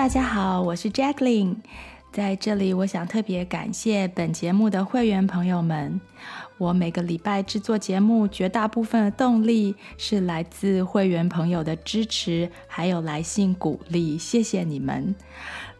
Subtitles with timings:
[0.00, 1.56] 大家好，我是 Jacqueline，
[2.10, 6.00] 在这里我想特别感谢本节目的会员朋友们。
[6.56, 15.14] 我每个礼拜制作节目，绝大部分的动力是来自会员朋友的支持，还有来信鼓励，谢谢你们。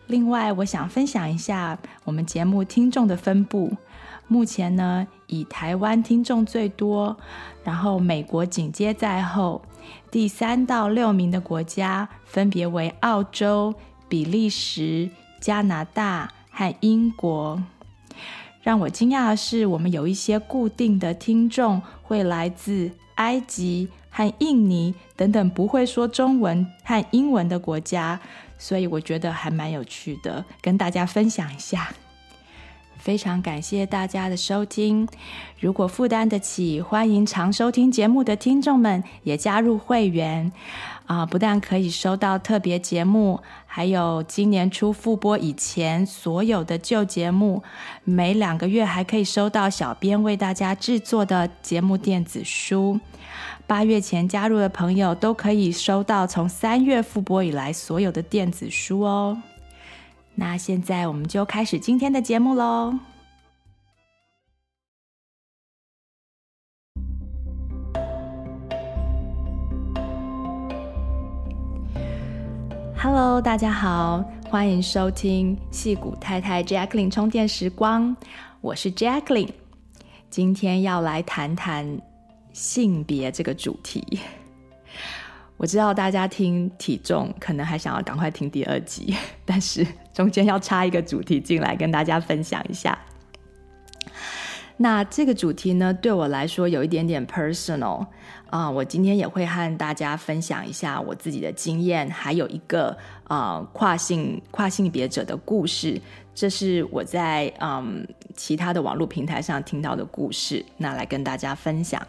[0.06, 3.74] 另外，我想分享一下我们节目听众的分布。
[4.28, 7.16] 目前呢，以台湾听众最多，
[7.64, 9.62] 然后美国紧接在后，
[10.10, 13.74] 第三到六名的国家分别为澳洲、
[14.10, 15.08] 比利时、
[15.40, 17.62] 加拿大和英国。
[18.62, 28.20] 让我惊讶的是，我们有一些固定的听众会来自埃及和印尼等等不会说中文和英文的国家，
[28.58, 31.90] 所以我觉得还蛮有趣的，跟大家分享一下。
[32.98, 35.08] 非常感谢大家的收听，
[35.58, 40.52] 如果负担得起，欢迎常收听节目的听众们也加入会员。
[41.10, 47.64] 啊，不但可以收到特别节目，还有今年初复播以前所有的旧节目，
[48.04, 53.00] 每两个月还可以收到小编为大家制作的节目电子书。
[53.66, 59.42] 八月前加入的朋友都可以收到从三月复播以来所有的电子书哦。
[60.36, 63.09] 那现在我们就开始今天的节目喽。
[73.02, 78.14] Hello，大家好，欢迎收听戏谷太太 Jacklin 充电时光，
[78.60, 79.48] 我是 Jacklin，
[80.28, 81.98] 今天要来谈谈
[82.52, 84.20] 性别这个主题。
[85.56, 92.98] 我知道大家听体重可能还想要赶快听第二集，但是中间要插一个主题进来跟大家分享一下。
[94.76, 98.06] 那这个主题呢，对我来说有一点点 personal
[98.50, 102.96] 啊、我今天也会和大家分享一下我自己的经验，还有一个
[103.28, 106.00] 呃跨性跨性别者的故事，
[106.34, 112.04] 这是我在嗯其他的网络平台上听到的故事，那来跟大家分享。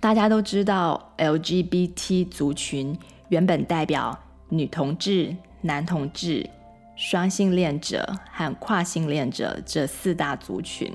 [0.00, 2.98] 大家都知道 LGBT 族群
[3.28, 6.48] 原本代表女同志、男同志、
[6.96, 10.90] 双性恋者和跨性恋者这四大族群。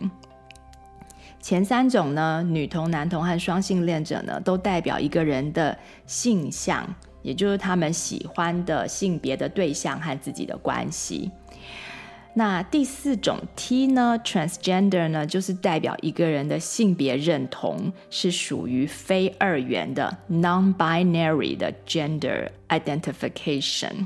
[1.41, 6.85] 前三种呢，女同、男同和双性恋者呢，都代表一个人的性向，
[7.21, 11.31] 也就是他们喜欢的性别的对象和自己的关系。
[12.35, 24.05] 那第四种 T 呢，transgender 呢，就是代表一个人的性别认同是属于非二元的 non-binary 的 gender identification。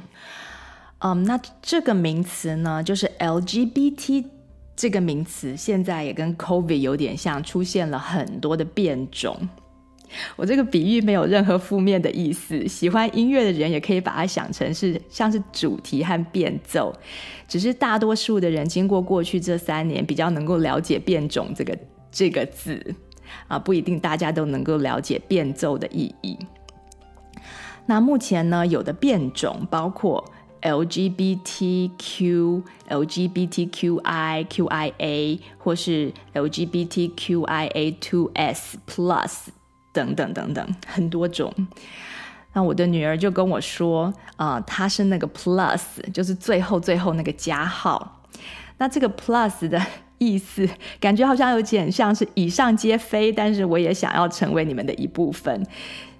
[1.00, 4.26] 嗯，那这个名词呢，就是 LGBT。
[4.76, 9.38] 这个名词现在也跟 COVID 有点像，出现了很多的变种。
[10.36, 16.94] 我这个比喻没有任何负面的意思，喜欢音乐的人也可以把它想成是像是主题和变奏。
[17.48, 21.78] 只是大多数的人经过过去这三年，比较能够了解“变种”这个
[22.12, 22.96] 这个字
[23.48, 26.38] 啊，不一定大家都能够了解变奏的意义。
[27.86, 30.24] 那目前呢，有的变种包括。
[30.64, 39.34] LGBTQ、LGBTQI、QIA，或是 LGBTQIA2S Plus
[39.92, 41.54] 等等等等，很多种。
[42.54, 45.82] 那我的女儿就跟我说，啊、呃，她是那个 Plus，
[46.14, 48.22] 就是最后最后那个加号。
[48.78, 49.86] 那这个 Plus 的
[50.18, 50.68] 意思，
[51.00, 55.66] 感觉好像有点像是以上皆非，但是我也想要成为你们的一部分。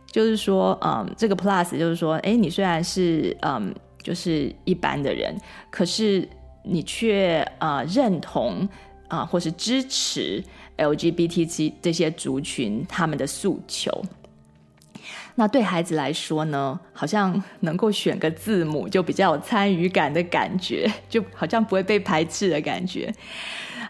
[0.06, 3.74] 就是说，嗯，这个 Plus 就是说，哎，你虽然是嗯。
[4.04, 5.36] 就是一般的人，
[5.72, 6.28] 可是
[6.64, 8.68] 你却、呃、认同
[9.08, 10.44] 啊、或是支持
[10.78, 14.04] LGBT 这些族群他们的诉求。
[15.36, 23.14] 那对孩子来说呢，好像能够选个字母就比较有参与感的感觉， 就好像不会被排斥的感觉。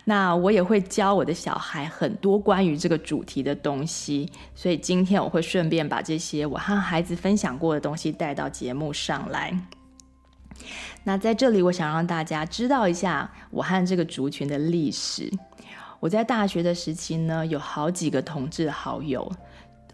[0.06, 9.58] 那我也会教我的小孩很多关于这个主题的东西，所以今天我会顺便把这些我和孩子分享过的东西带到节目上来。
[11.04, 15.32] 那在这里，我想让大家知道一下我和这个族群的历史。
[16.00, 19.32] 我在大学的时期呢，有好几个同志好友，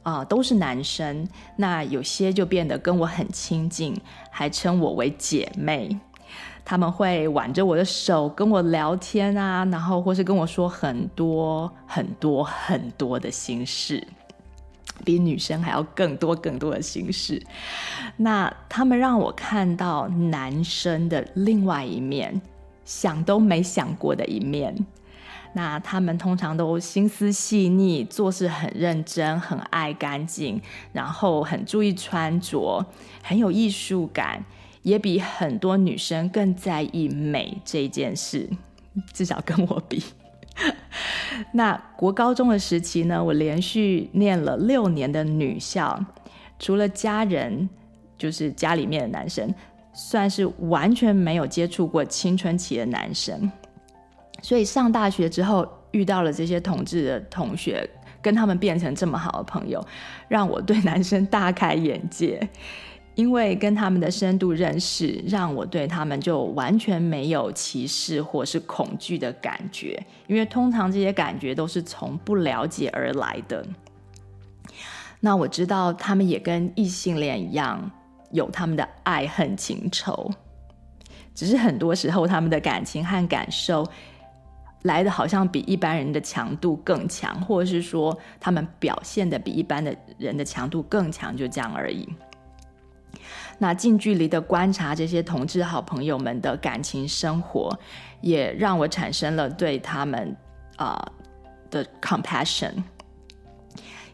[0.02, 1.28] 啊、都是男生。
[1.56, 3.96] 那有些就变得跟我很亲近，
[4.32, 6.00] 还称我为姐妹。
[6.66, 14.08] 他们会挽着我的手跟我聊天啊，然后或是跟我说很多很多很多的心事。
[15.04, 17.42] 比女生还要更多更多的心事，
[18.18, 22.42] 那他们让我看到男生的另外一面，
[22.86, 24.76] 想都没想过的一面。
[25.54, 30.62] 那他们通常都心思细腻，做事很认真，很爱干净，
[30.94, 32.86] 然后很注意穿着，
[33.24, 34.44] 很有艺术感。
[34.82, 38.50] 也比很多女生更在意美这件事，
[39.12, 40.02] 至少跟我比。
[41.52, 46.00] 那国高中的时期呢，我连续念了六年的女校，
[46.58, 47.70] 除了家人，
[48.18, 49.54] 就是家里面的男生，
[49.94, 53.52] 算是完全没有接触过青春期的男生。
[54.42, 57.90] 所以上大学之后遇到了这些同志的同学，
[58.22, 59.86] 跟他们变成这么好的朋友，
[60.28, 62.40] 让我对男生大开眼界。
[63.20, 70.02] 因为跟他们的深度认识，让我对他们就完全没有歧视或是恐惧的感觉。
[70.28, 73.66] 因为通常这些感觉都是从不了解而来的。
[75.20, 77.92] 那我知道他们也跟异性恋一样，
[78.32, 80.32] 有他们的爱恨情仇，
[81.36, 83.86] 只是很多时候他们的感情和感受
[84.84, 92.08] 来的好像比一般人的强度更强，或者是说他们表现的比一般的人的强度更强，就这样而已。
[93.62, 97.78] 那近距离的观察这些同志好朋友们的感情生活，
[98.22, 100.36] 也让我产生了对他们
[100.78, 101.12] 啊、呃、
[101.70, 102.74] 的 compassion。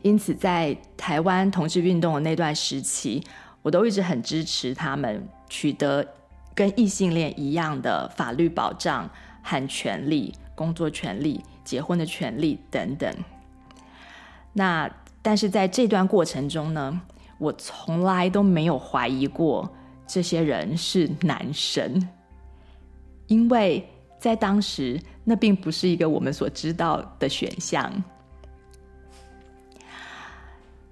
[0.01, 3.23] 因此，在台湾同志运动的那段时期，
[3.61, 6.05] 我都一直很支持他们取得
[6.53, 9.09] 跟异性恋一样的法律保障
[9.41, 13.11] 和权利、工作权利、结婚的权利等等。
[14.53, 14.89] 那
[15.21, 17.01] 但是在这段过程中呢，
[17.37, 19.69] 我从来都没有怀疑过
[20.07, 22.07] 这些人是男生，
[23.27, 23.87] 因为
[24.19, 27.91] 在当时那并不是一个我们所知道的选项。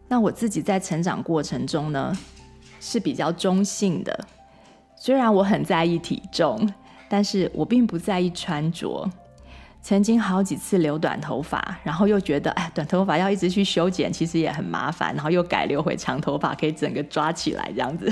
[0.07, 2.15] 那我自己在成长过程中呢，
[2.79, 4.27] 是比较中性的，
[4.95, 6.71] 虽然我很在意体重，
[7.09, 9.09] 但是我并不在意穿着。
[9.83, 18.11] 曾经好几次留短头发，然后又觉得哎，短头发要一直去修剪，其实也很麻烦，然后又改留回长头发，可以整个抓起来这样子。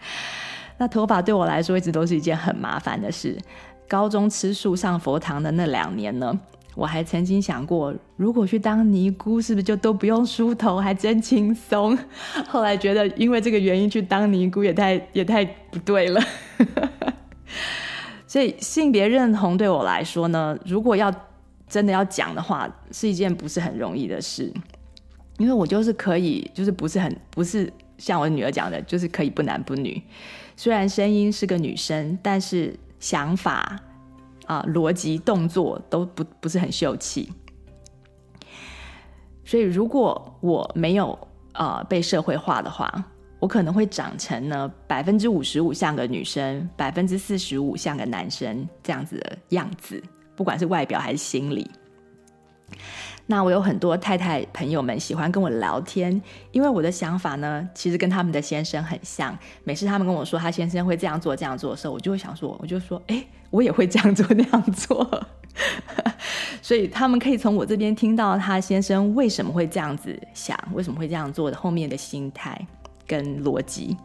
[0.78, 3.38] 那头发对我来说一直都是一件很麻烦的事。
[3.86, 6.36] 高中吃素上佛堂的那两年呢，
[6.74, 11.96] 我还曾经想过，如果去当尼姑，是不是就都不用梳头，还真轻松？
[12.48, 16.22] 后来觉得因为这个原因去当尼姑也太也太不对了。
[18.32, 21.14] 所以性别认同对我来说呢，如果要
[21.68, 24.50] 真的要讲的话，是一件不是很容易的事，
[25.36, 30.02] 因为我就是可以，就是不是很不是像我女儿讲的，就是可以不男不女。
[30.56, 33.78] 虽然声音是个女生，但是想法
[34.46, 37.30] 啊、逻辑、动作都不不是很秀气。
[39.44, 43.04] 所以如果我没有、呃、被社会化的话，
[43.42, 50.00] 我可能会长成呢，百分之五十五像个女生，百分之四十五像个男生这样子的样子，
[50.36, 51.68] 不管是外表还是心理。
[53.26, 56.22] 那我有很多太太朋友们喜欢跟我聊天，
[56.52, 59.36] 因为我的想法呢，其实跟他们的先生很像。
[59.64, 65.26] 每次他们跟我说他先生会这样做这样做的时候，我就会想说，我就说，哎，我也会这样做那样做。
[66.62, 72.56] 所以他们可以从我这边听到他先生为什么会这样子想，为什么会这样做的后面的心态。
[73.06, 73.96] 跟逻辑，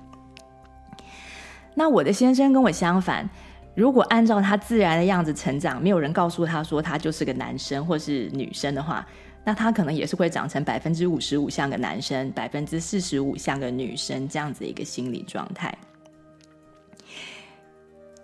[1.75, 3.29] 那我的先生跟我相反，
[3.75, 9.05] 如果按照他自然的样子成长，没有人告诉他说他就是个男生或是女生的话，
[9.43, 15.73] 那他可能也是会长成百分之五十五像个男生，百分之四十五像个女生这样子一个心理状态。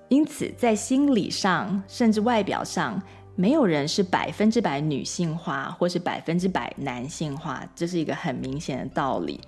[0.09, 3.01] 因此，在心理上甚至外表上，
[3.35, 9.39] 没有人是百分之百女性化或是百分之百男性化，这是一个很明显的道理。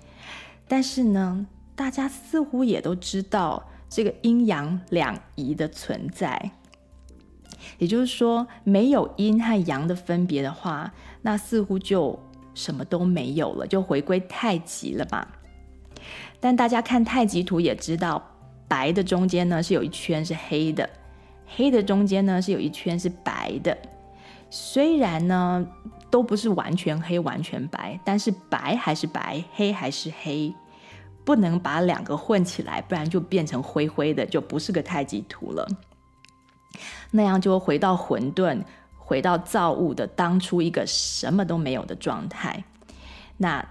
[0.68, 6.50] 但是呢，大家似乎也都知道这个阴阳两仪的存在。
[7.78, 10.92] 也就是说，没有阴和阳的分别的话，
[11.22, 12.18] 那似乎就
[12.54, 15.26] 什么都没有了，就回归太极了吧？
[16.38, 18.22] 但大家看太极图也知道，
[18.68, 20.88] 白的中间呢是有一圈是黑的，
[21.46, 23.76] 黑的中间呢是有一圈是白的。
[24.48, 25.66] 虽然呢，
[26.16, 30.50] 都不是完全黑、完全白，但是白还是白，黑还是黑，
[31.26, 35.68] 不能把两个混起来，不然就变成灰灰的，就不是个太极图了。
[37.10, 38.62] 那样就回到混沌，
[38.96, 42.64] 回到造物的当初一个什么都没有的状态。
[43.36, 43.62] 那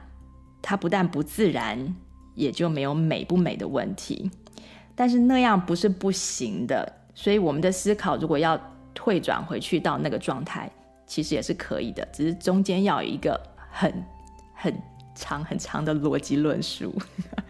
[0.61, 1.95] 它不但不自然，
[2.35, 4.29] 也就没有美不美的问题。
[4.93, 8.55] 但是那样不是不行的，所以我们的思考如果要
[8.93, 10.71] 退转回去到那个状态。
[11.07, 13.39] 其实也是可以的，只是中间要有一个
[13.71, 14.03] 很
[14.53, 14.73] 很
[15.13, 16.93] 长很长的逻辑论述。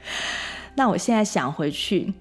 [0.75, 2.13] 那我现在想回去，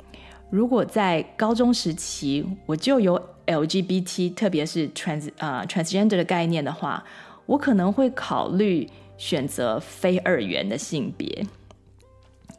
[0.50, 7.04] 如果在高中时期我就有 LGBT，特别是 trans 啊 transgender 的概念的话，
[7.46, 8.88] 我可能会考虑
[9.18, 11.44] 选择非二元的性别，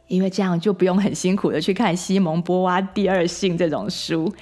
[0.06, 4.32] 因为这样就不用很辛苦的去看西蒙波娃第二性这种书，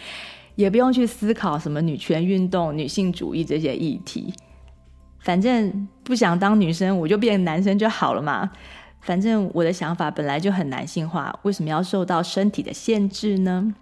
[0.55, 4.33] 也不用去思考什么女权运动、女性主义这些议题。
[5.21, 8.51] 反正不想当女生，我就变男生就好了嘛。
[9.01, 13.75] 反正我的想法本来就很男性化，为什么要受到身体的限制呢？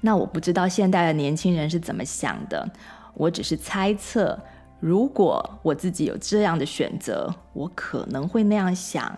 [0.00, 2.68] 那我不知道现代的年轻人是怎么想的，
[3.14, 4.38] 我只是猜测，
[4.80, 9.16] 如果我自己有这样的选择，我可能会那样想。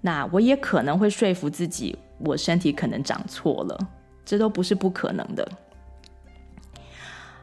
[0.00, 3.78] 那我也可能会说服自己，我身体可能长错了，
[4.24, 5.46] 这都不是不可能的。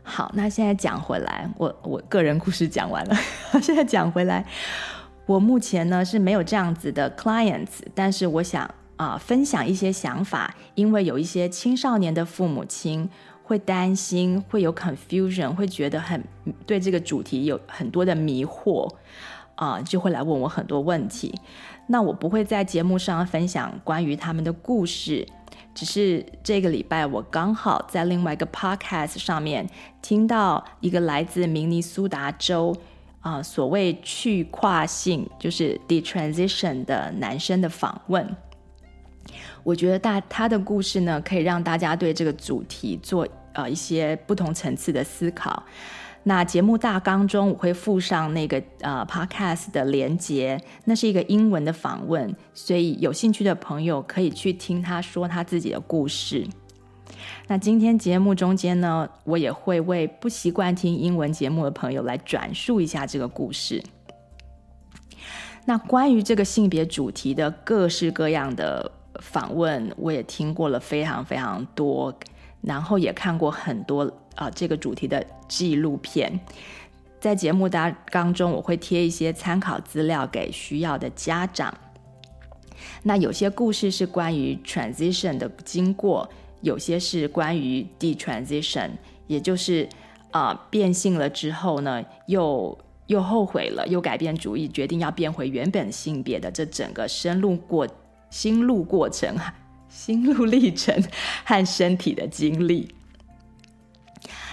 [0.08, 3.16] 好，那现在讲回来，我我个人故事讲完了。
[3.60, 4.46] 现在讲回来，
[5.26, 13.10] 我目前呢是没有这样子的 clients，但是我想啊、分享一些想法，因为有一些青少年的父母亲
[13.44, 16.24] 会担心，会有 confusion，会觉得很
[16.68, 18.88] 对这个主题有很多的迷惑
[19.56, 21.34] 啊、就会来问我很多问题。
[21.88, 25.28] 那我不会在节目上分享关于他们的故事。
[25.76, 29.70] 只是这个礼拜，我刚好在另外一个 podcast 上面
[30.02, 32.76] 听到一个来自明尼苏达州
[33.20, 38.36] 啊、所谓去跨性就是 detransition 的男生的访问。
[39.64, 45.64] 我觉得大他的故事呢，可以让大家对这个主题做呃一些不同层次的思考。
[46.28, 56.44] 那节目大纲中我会附上那个呃 podcast 的连接，那是一个英文的访问，所以有兴趣的朋友可以去听他说他自己的故事。
[57.48, 63.84] 那今天节目中间呢，我也会为不习惯听英文节目的朋友来转述一下这个故事。
[65.66, 68.92] 那关于这个性别主题的各式各样的
[69.22, 72.12] 访问，我也听过了非常非常多，
[72.66, 74.12] 然后也看过很多。
[74.38, 76.38] 啊、呃，这个主题的纪录片，
[77.22, 81.74] 在节目大纲中，我会贴一些参考资料给需要的家长。
[83.02, 86.30] 那有些故事是关于 transition 的经过，
[86.60, 88.90] 有些是关于 detransition，
[89.28, 89.88] 也就是
[90.32, 97.88] 啊、呃、变性了之后呢，又又后悔了，又改变主意，决定要变回原本性别的这整个深路过
[98.30, 99.34] 心路过程、
[99.96, 101.02] 心路历程
[101.46, 102.94] 和身体的经历。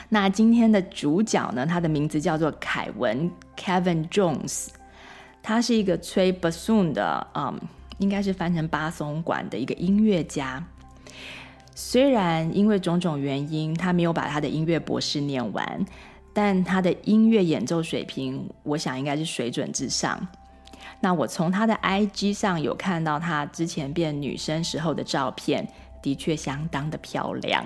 [0.09, 4.69] 那今天的主角呢，他的名字叫做凯文 （Kevin Jones），
[5.43, 7.59] 他是一个吹 bassoon 的，嗯，
[7.99, 10.65] 应该是翻成巴松管的一个音乐家。
[11.75, 15.85] 虽然因为种种原因，他没有把他的音乐博士念完，
[16.33, 20.29] 但他的音乐演奏水平，我想应该是水准之上。
[21.03, 25.69] 那我从他的 IG 上有看到他之前变女生时候的照片，
[26.01, 27.65] 的确相当的漂亮。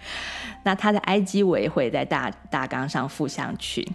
[0.62, 3.90] 那他的 IG 我也会在大大纲上附上去。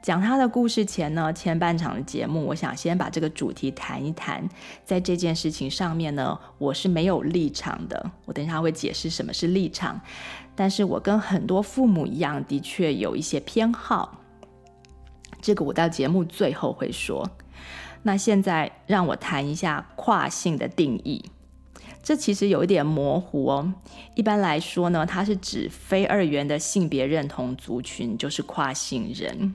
[0.00, 4.48] 讲他的故事前呢，前半场的节目，我想先把这个主题谈一谈。
[4.84, 8.10] 在这件事情上面呢，我是没有立场的。
[8.26, 10.00] 我等一下会解释什么是立场。
[10.54, 14.20] 但是我跟很多父母一样，的确有一些偏好。
[15.40, 17.28] 这个我到节目最后会说。
[18.04, 21.24] 那现在让我谈一下跨性的定义。
[22.02, 23.74] 这其实有一点模糊哦。
[24.14, 29.54] 一般来说呢，它是指非二元的性别认同族群，就是跨性人。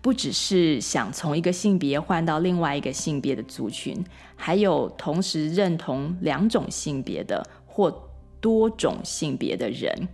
[0.00, 4.02] 不只是想从一个性别换到另外一个性别的族群，
[4.36, 8.08] 还有同时认同两种性别的或
[8.40, 10.08] 多种性别的人。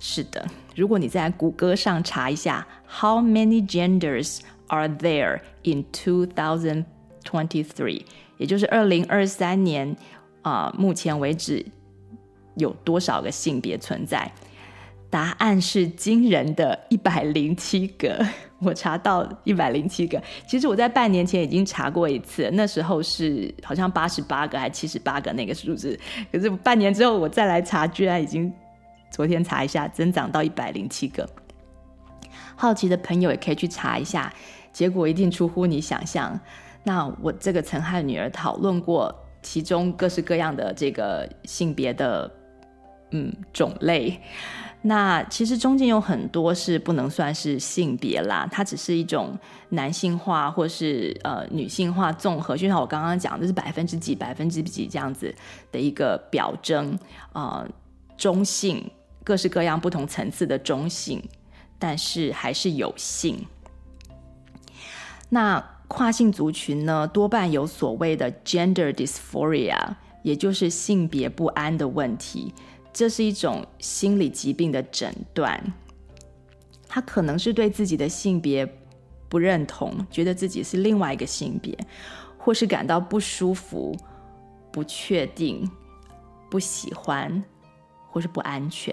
[0.00, 4.40] 是的，如果你在谷歌上查一下 “How many genders
[4.74, 8.02] are there in 2023”，
[8.38, 9.96] 也就是二零二三年。
[10.42, 11.64] 啊、目前为止
[12.56, 14.30] 有多少个性别存在？
[15.08, 18.22] 答案是惊人的一百零七个。
[18.60, 20.22] 我查到一百零七个。
[20.46, 25.98] 其实我在半年前已经查过一次，那时候是好像八十八个还七十八个那个数字。
[26.30, 28.52] 可是半年之后我再来查，居然已经
[29.10, 31.26] 昨天查一下增长到一百零七个。
[32.54, 34.30] 好奇的朋友也可以去查一下，
[34.74, 36.38] 结果一定出乎你想象。
[36.82, 39.22] 那我这个曾和女儿讨论过。
[39.46, 42.32] 其中各式各样的这个性别的
[43.10, 44.18] 嗯种类，
[44.80, 49.38] 那其实中间有很多是不能算是性别啦，它只是一种
[49.68, 55.34] 男性化或是呃女性化综合，就像我刚刚讲的是百分之几百分之几这样子
[55.70, 56.98] 的一个表征
[57.34, 57.68] 啊、呃，
[58.16, 58.90] 中性
[59.22, 61.22] 各式各样不同层次的中性，
[61.78, 63.44] 但是还是有性。
[65.34, 65.70] 那。
[65.86, 69.78] 跨性族群呢，多半有所谓的 gender dysphoria，
[70.22, 72.52] 也就是性别不安的问题。
[72.90, 75.62] 这是一种心理疾病的诊断。
[76.88, 78.66] 他可能是对自己的性别
[79.28, 81.78] 不认同，觉得自己是另外一个性别，
[82.38, 83.94] 或是感到不舒服，
[84.72, 85.70] 不确定、
[86.50, 87.44] 不喜欢
[88.10, 88.92] 或是不安全。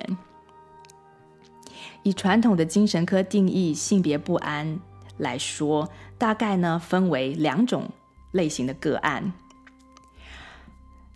[2.04, 4.78] 以传统的精神科定义性别不安
[5.18, 5.90] 来说，
[6.22, 7.90] 大概呢分为两种
[8.32, 9.34] 类型的个案。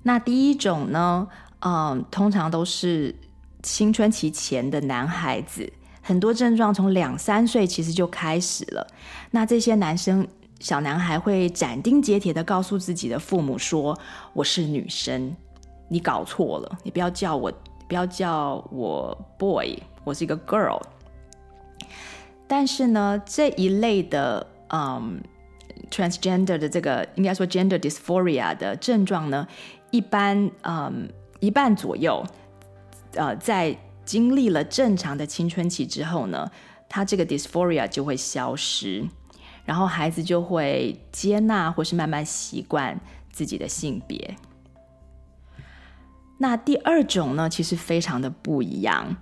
[0.02, 1.28] 那第一种呢，
[1.60, 3.16] 嗯，通常都是
[3.62, 5.72] 青春期前的男孩子，
[6.02, 8.88] 很多症状从两三岁其实就开始了。
[9.30, 10.28] 那这些男生
[10.60, 13.96] 小男孩会斩钉截铁的告诉自己的父母说
[14.34, 15.36] ：“我是女生，
[15.88, 17.52] 你搞错了，你不要叫我，
[17.88, 20.82] 不要叫我 boy，我是一个 girl。”
[22.50, 25.22] 但是呢，这一类的嗯
[25.90, 29.48] transgender 的这个应该说 gender dysphoria 的症状呢。
[29.92, 32.26] 一般，嗯，一半左右，
[33.14, 36.52] 呃，在经历了正常的青春期之后呢，
[36.90, 39.08] 他这个 dysphoria 就会消失，
[39.64, 43.00] 然后孩子就会接纳或是慢慢习惯
[43.32, 44.36] 自己的性别。
[46.40, 49.16] 那第二种呢，其实非常的不一样。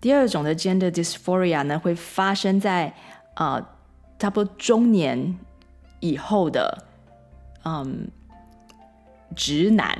[0.00, 2.92] 第二种的 gender dysphoria 呢，会发生在
[3.36, 3.64] 呃
[4.18, 5.38] 差不多中年
[6.00, 6.84] 以后的，
[7.64, 8.08] 嗯。
[9.34, 9.98] 直男，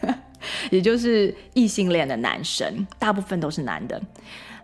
[0.70, 4.00] 也就是异性恋的男生，大部分都是男的。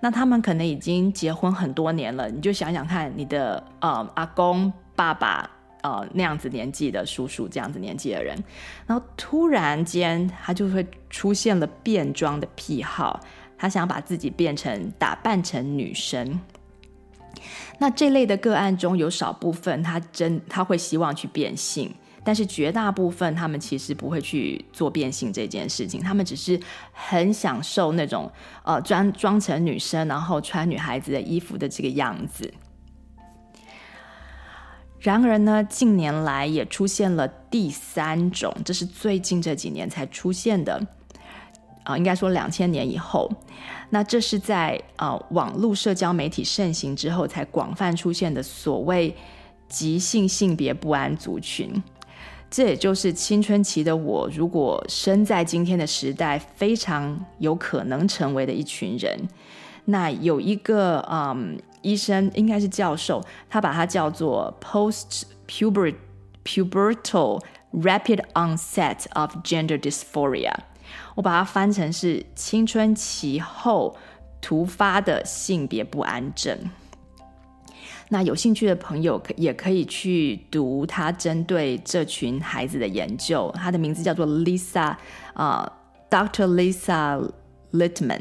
[0.00, 5.50] 那他们可能已经结婚很多年了，你就想想看，你的呃阿公、爸爸
[5.82, 8.42] 呃那样子年纪的叔叔，这样子年纪的人，
[8.86, 13.20] 然后突然间他就会出现了变装的癖好，
[13.58, 16.40] 他想把自己变成打扮成女生。
[17.78, 21.92] 那这类的个案中有少部分他真他会希望去变性。
[22.26, 26.58] 但是绝大部分他们其实不会去做变性这件事情，他们只是
[26.90, 32.50] 很享受那种呃装装成女生，然后穿女孩子的衣服的这个样子。
[35.00, 40.86] 然而呢，近年来也出现了第三种，这是最近这几年才出现的，
[41.84, 43.30] 啊、呃，应该说两千年以后，
[43.90, 49.14] 那这是在呃网络社交媒体盛行之后才广泛出现的所谓
[49.68, 51.82] 急性性别不安族群。
[52.50, 59.28] 这也就是青春期的我，如果生在今天的时代，非常有可能成为的一群人。
[59.86, 63.20] 那有一个嗯，医生应该是教授，
[63.50, 67.40] 他把它叫做 post-pubertal
[67.72, 70.54] rapid onset of gender dysphoria。
[71.14, 73.96] 我把它翻成是青春期后
[74.40, 76.58] 突发的性别不安症。
[78.08, 84.96] 那有兴趣的朋友可也可以去读他针对这群孩子的研究，他的名字叫做 Lisa
[85.32, 85.72] 啊、
[86.10, 86.46] ，Dr.
[86.46, 87.30] Lisa
[87.72, 88.20] Littman，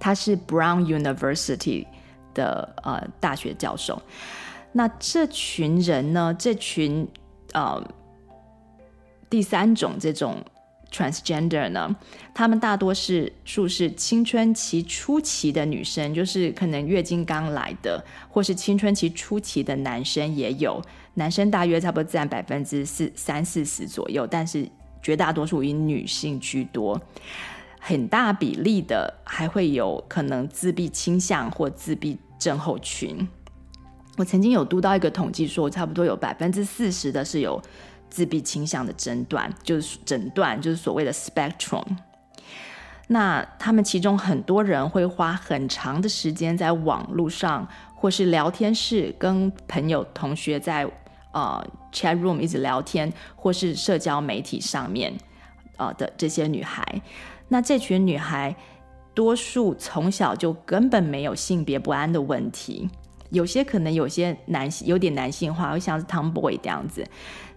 [0.00, 1.86] 他是 Brown University
[2.32, 4.00] 的呃大学教授。
[4.72, 7.06] 那这群人呢，这群
[7.52, 7.82] 呃
[9.28, 10.42] 第三种这种。
[10.94, 11.96] Transgender 呢，
[12.32, 20.80] 他们大多是数是青春期初期的女生，就是可能月经刚来的，或是青春期初期的男生也有，
[21.14, 24.68] 男生大约差不多占百分之四三四十左右，但是
[25.02, 27.00] 绝大多数以女性居多，
[27.80, 33.26] 很大比例的还会有可能自闭倾向或自闭症候群。
[34.16, 37.60] 我曾经有读到一个统计说，差不多有百分之四十的是有。
[38.14, 41.84] 自闭倾向的诊断就是诊断，就是所谓的 spectrum。
[43.08, 50.88] 那他们其中很多人会花很长的时间在网络上，或是聊天室跟朋友、同学在
[51.32, 55.12] 呃 chat room 一直聊天，或是社交媒体上面
[55.76, 57.02] 呃的这些女孩。
[57.48, 58.54] 那这群女孩
[59.12, 62.88] 多数从小就根本没有性别不安的问题，
[63.30, 67.04] 有些可能有些男性有点男性化，会像是 tomboy 这样子。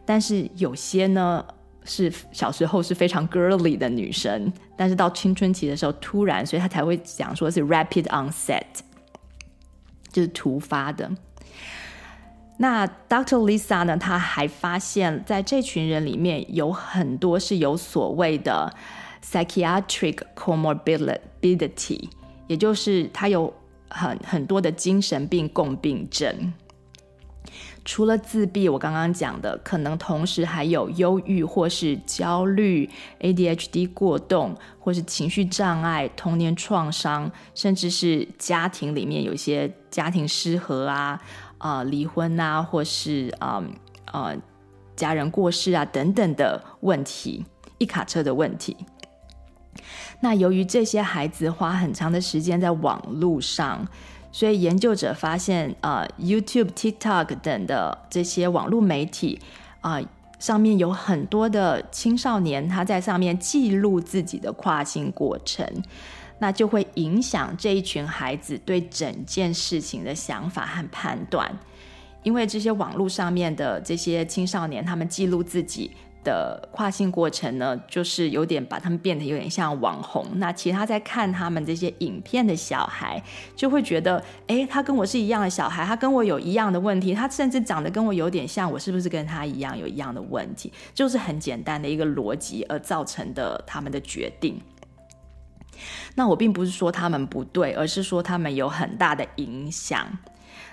[0.07, 1.45] 但是有些呢，
[1.83, 8.63] 是小时候是非常 girly 的女生，但是到青春期的时候突然，所以她才会讲说是 rapid onset，
[10.13, 11.11] 就是突发的。
[12.59, 13.37] 那 Dr.
[13.45, 18.73] Lisa 呢，她还发现，在这群人里面有很多是有所谓的
[19.21, 22.09] psychiatric comorbidity，
[22.47, 23.53] 也就是他有
[23.89, 26.53] 很很多的精神病共病症。
[27.87, 32.87] 除了自闭，我刚刚讲的，可能同时还有忧郁或是焦虑、
[33.21, 41.21] ADHD 过动，或是情绪障碍、童年创伤，甚至是家庭里面有一些家庭失和啊、
[41.59, 43.63] 啊、离婚啊，或是啊、
[44.11, 44.35] 呃、
[44.93, 47.45] 家人过世啊等等的问题，
[47.77, 48.75] 一卡车的问题。
[50.19, 53.87] 那由于这些孩子花很长的时间在网络上。
[54.31, 59.39] 所以研究者发现，呃，YouTube、TikTok 等的这些网络媒体，
[59.81, 59.99] 啊、
[60.37, 65.65] 上面有很多的青少年，他在上面记录自己的跨性过程，
[66.39, 71.57] 那就会影响这一群孩子对整件事情的想法和判断。
[72.23, 75.89] 因为这些网络上面的这些青少年，他们记录自己
[76.27, 80.25] 的跨性过程呢，就是有点把他们变得有点像网红。
[80.35, 83.23] 那其他在看他们这些影片的小孩，
[83.55, 90.73] 就会觉得，诶，他跟我是一样的小孩，他跟我有一样的问题，他甚至长得跟我有点像，我是不是跟他一样有一样的问题？
[90.93, 94.59] 就是很简单的一个逻辑而造成的他们的决定。
[96.15, 100.05] 那我并不是说他们不对，而是说他们有很大的影响。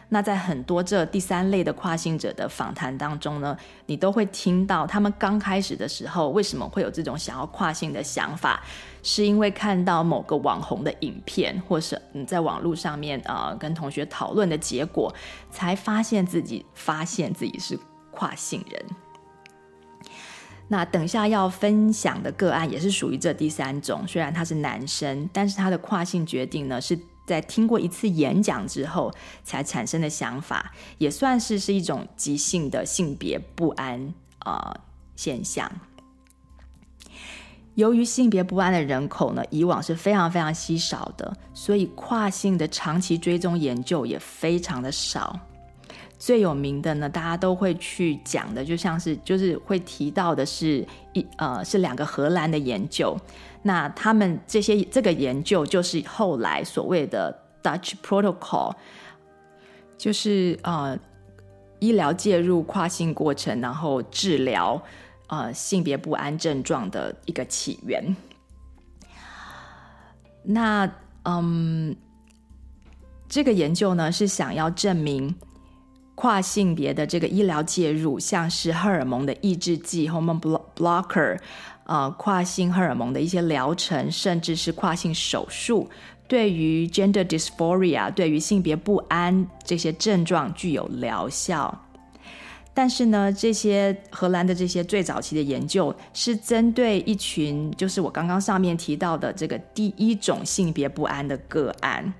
[0.08, 8.62] 那在很多这第三类的跨性者的访谈当中呢，你都会听到他们刚开始的时候为什么会有这种想要跨性的想法，
[9.02, 15.12] 是因为看到某个网红的影片，或是你在网络上面啊、呃、跟同学讨论的结果，
[15.50, 17.78] 才发现自己发现自己是
[18.10, 18.84] 跨性人。
[20.68, 26.98] 那等下要分享的个案也是属于这第三种，虽然他是男生，但是他的跨性决定呢是。
[27.26, 34.80] 在听过一次演讲之后才产生的想法，也算是是一种急性的性别不安啊、呃、
[35.16, 35.70] 现象。
[37.74, 45.40] 由于性别不安的人口呢，以往是非常非常稀少的，所以跨性的长期追踪研究也非常的少。
[46.16, 53.18] 最有名的呢，大家都会去讲的，就像是就是会提到的是一呃是两个荷兰的研究。
[53.66, 58.74] 那他们这些这个研究就是后来所谓的 Dutch Protocol，
[59.96, 60.98] 就是呃
[61.78, 64.82] 医疗介入跨性过程，然后治疗
[65.28, 68.14] 呃性别不安症状的一个起源。
[70.42, 70.86] 那
[71.22, 71.96] 嗯，
[73.30, 75.34] 这个研究呢是想要证明
[76.14, 80.38] 跨性别的这个医疗介入，像是荷尔蒙的抑制剂 （hormone
[80.76, 81.40] blocker）。
[81.86, 85.88] 呃，跨性荷尔蒙的一些疗程，甚至是跨性手术，
[86.26, 91.82] 对于 gender dysphoria，对于性别不安这些症状具有疗效。
[92.72, 102.14] 但是呢，这些荷兰的这些最早期的研究是针对一群，就是我刚刚上面提到的这个第一种性别不安的个案，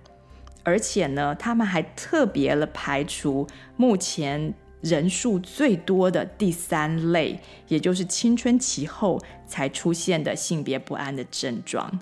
[0.62, 3.46] 而且呢，他们还特别了排除
[3.77, 4.53] 目前。
[4.85, 11.99] 人数最多的第三类，也就是青春期后才出现的性别不安的症状。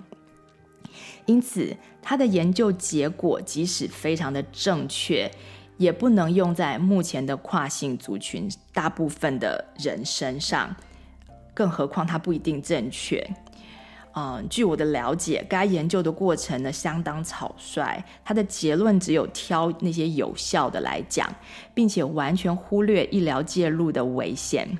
[1.25, 5.31] 因此，他的研究结果即使非常的正确，
[5.77, 10.75] 也不能用在目前的跨性族群大部分的人身上，
[11.53, 13.25] 更何况它不一定正确。
[14.15, 21.27] 嗯，据我的了解，该研究的过程呢相当草率，它的结论只有挑那些有效的来讲，
[21.73, 24.77] 并且完全忽略医疗介入的危险，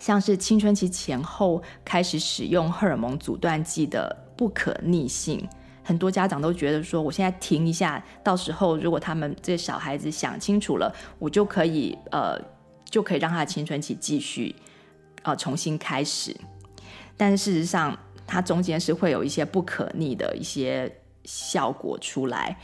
[0.00, 5.48] 像是青春期前后开始使用荷尔蒙阻断剂的不可逆性。
[5.84, 12.36] 很多家长都觉得说，我现在停一下，到时候如果他们这小孩子想清楚了，我就可以呃，
[12.90, 14.52] 就可以让他的青春期继续
[15.22, 16.36] 呃重新开始。
[17.16, 20.90] 但事实上，它中间是会有一些不可逆的一些
[21.24, 22.58] 效果出来，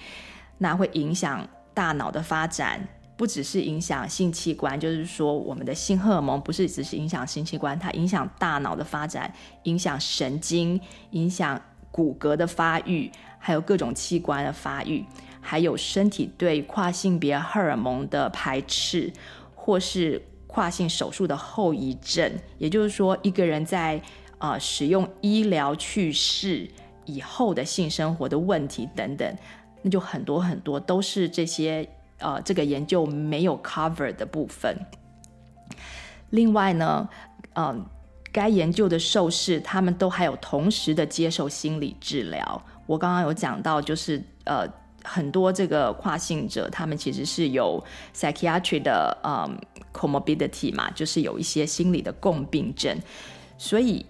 [0.58, 9.32] 那会影响大脑的发展，不只是影响性器官，就是说我们的性荷尔蒙不是只是影响性器官，它影响大脑的发展，
[9.64, 15.04] 影响神经，影响骨骼的发育，还有各种器官的发育，
[15.40, 19.12] 还有身体对跨性别荷尔蒙的排斥，
[19.54, 22.32] 或是跨性手术的后遗症。
[22.58, 24.00] 也就是说，一个人在、
[24.42, 26.68] 呃，使用医疗去世
[27.04, 29.32] 以后的性生活的问题等等，
[29.82, 34.76] 那就很多很多都是这些呃，这个研究没有 cover 的部分。
[36.30, 37.08] 另外呢，
[37.52, 37.86] 嗯、呃，
[38.32, 42.62] 该研究的受试他们都还有同时的接受心理治疗。
[42.88, 44.66] 我刚刚有讲到，就是呃，
[45.04, 47.80] 很多这个跨性者他们其实是有
[48.12, 49.56] psychiatry 的嗯
[49.92, 52.98] comorbidity 嘛，就是有一些心理的共病症，
[53.56, 54.04] 所以。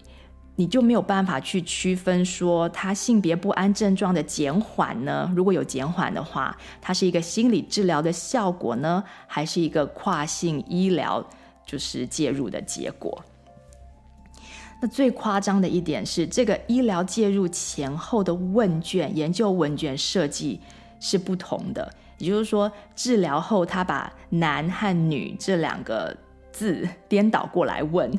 [0.56, 5.32] 你就没有办法去区分说他性别不安症状的减缓呢？
[5.34, 11.26] 如果有减缓的话，它是一个心理治疗的效果呢，还是一个跨性医疗
[11.64, 13.24] 就是介入的结果？
[14.82, 20.60] 那最夸张的一点是，这个医疗介入前后的问卷研究问卷设计
[21.00, 26.16] 是不同的，也就是说，治疗后他把男和女这两个
[26.52, 28.10] 字颠倒过来问。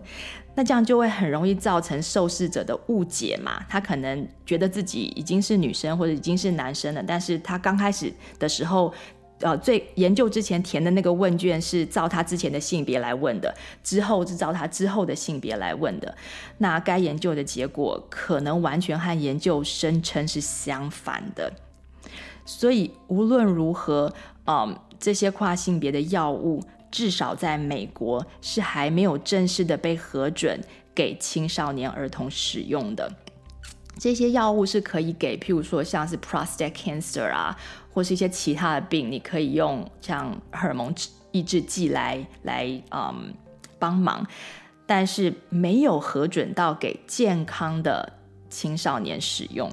[0.55, 3.63] 那这样就会很容易造成受试者的误解嘛？
[3.67, 8.93] 他可能觉得自己已经是女生或者已经是男生了，但是他刚开始的时候
[9.39, 13.51] 呃最研究之前填的那个问卷是照他之前的性别来问的，
[13.83, 16.15] 之后是照他之后的性别来问的。
[16.59, 21.51] 那该研究的结果可能完全和研究声称是相反的。
[22.45, 24.13] 所以无论如何，
[24.45, 26.61] 嗯，这些跨性别的药物
[26.93, 30.61] 至少在美国是还没有正式的被核准
[30.93, 33.11] 给青少年儿童使用的。
[33.99, 37.57] 这些药物是可以给，譬如说像是 prostate cancer 啊，
[37.91, 40.93] 或是一些其他的病，你可以用像荷尔蒙
[41.31, 43.33] 抑制剂来来嗯
[43.79, 44.23] 帮忙，
[44.85, 48.13] 但是没有核准到给健康的
[48.51, 49.71] 青少年使用。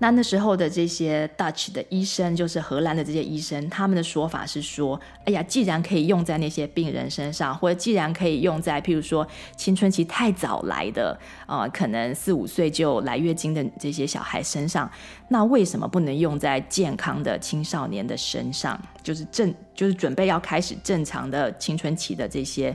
[0.00, 14.88] 那那时候的这些 Dutch 的医生，就是荷兰的这些医生，他们的说法是说，哎呀，既然可以用在那些病人身上，或者既然可以用在譬如说青春期太早来的，啊、呃，可能四五岁就来月经的这些小孩身上，
[15.28, 18.80] 那为什么不能用在健康的青少年的身上？
[19.02, 22.74] 就是正就是准备要开始正常的青春期的这些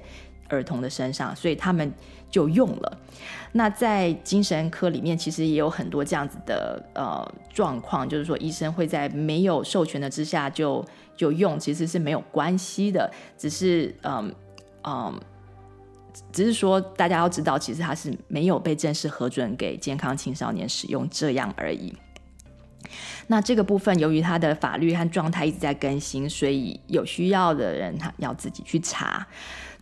[0.49, 1.89] 儿童的身上，所以他们。
[2.33, 2.97] 就用了。
[3.51, 10.83] 那在精神科里面，其实也有很多这样子的呃状况，就是说医生会在没有授权的之下就
[11.15, 14.33] 就用，其实是没有关系的，只是嗯
[14.83, 15.19] 嗯，
[16.31, 21.95] 只是说大家要知道，其实它是没有被正式核准给健康青少年使用这样而已。
[23.27, 29.27] 那这个部分，由于它的法律和状态一直在更新，所以有需要的人他要自己去查。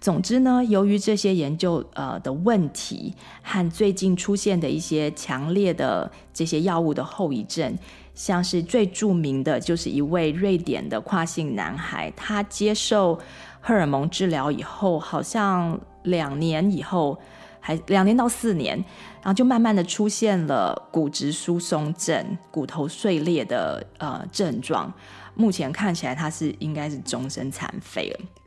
[0.02, 7.78] 总之呢，由于这些研究呃的问题和最近出现的一些强烈的这些药物的后遗症，
[8.16, 13.14] 像是最著名的就是一位瑞典的跨性男孩，他接受
[13.60, 17.20] 荷尔蒙治疗以后，好像两年以后，
[17.60, 18.76] 还两年到四年，
[19.22, 24.92] 然后就慢慢的出现了骨质疏松症、骨头碎裂的呃症状，
[25.36, 28.40] 目前看起来他是应该是终身残废了。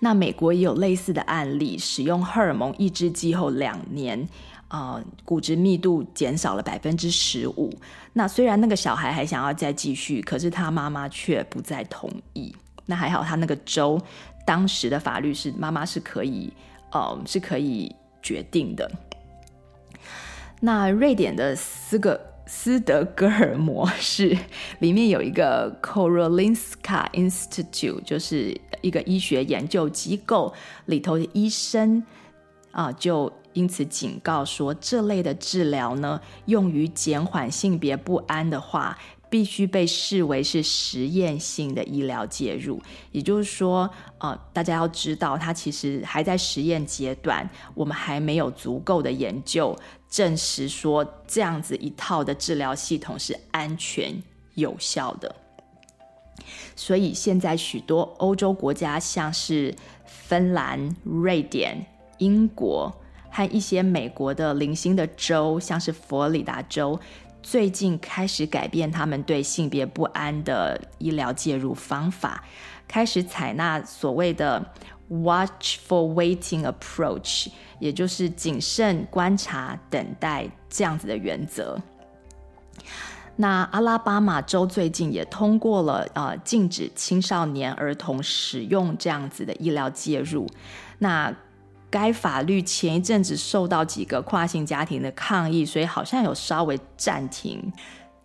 [0.00, 4.28] 那美国也有类似的案例，使用荷尔蒙抑制剂后两年，
[4.68, 7.72] 呃，骨质密度减少了百分之十五。
[8.14, 12.54] 那虽然那个小孩还想要再继续，可是他妈妈却不再同意。
[12.86, 14.00] 那还好，他那个州
[14.44, 16.52] 当时的法律是妈妈是可以，
[16.90, 18.90] 呃，是可以决定的。
[20.60, 22.20] 那瑞典的斯格。
[22.44, 24.36] 斯德哥尔摩市
[24.80, 30.52] 里面有一个 Karolinska Institute，就是一个医学研究机构
[30.86, 32.04] 里头的医生
[32.70, 42.80] 啊，就因此警告说，这类的治疗呢，用于减缓性别不安的话，必须被视为是实验性的医疗介入。
[43.12, 49.76] 也就是说，呃，大家要知道，它其实还在实验阶段，我们还没有足够的研究。
[50.08, 54.22] 证实说，这样子一套的治疗系统是安全
[54.54, 55.34] 有效的，
[56.76, 61.84] 所以现在许多欧洲国家，像是芬兰、瑞典、
[62.18, 62.92] 英国
[63.30, 66.98] 和一些美国的零星的州，像是佛罗里达州，
[67.42, 72.44] 最近开始改变他们对性别不安的医疗介入方法，
[72.86, 74.64] 开始采纳所谓的
[75.08, 77.48] watchful waiting approach。
[77.78, 81.76] 也就是谨慎观察、等待这样子的原则。
[83.36, 90.46] 那阿拉巴马州最近也通过了呃禁止青少年儿童使用这样子的医疗介入。
[90.98, 91.34] 那
[91.90, 97.72] 该法律前一阵子受到几个跨性家庭的抗议，所以好像有稍微暂停。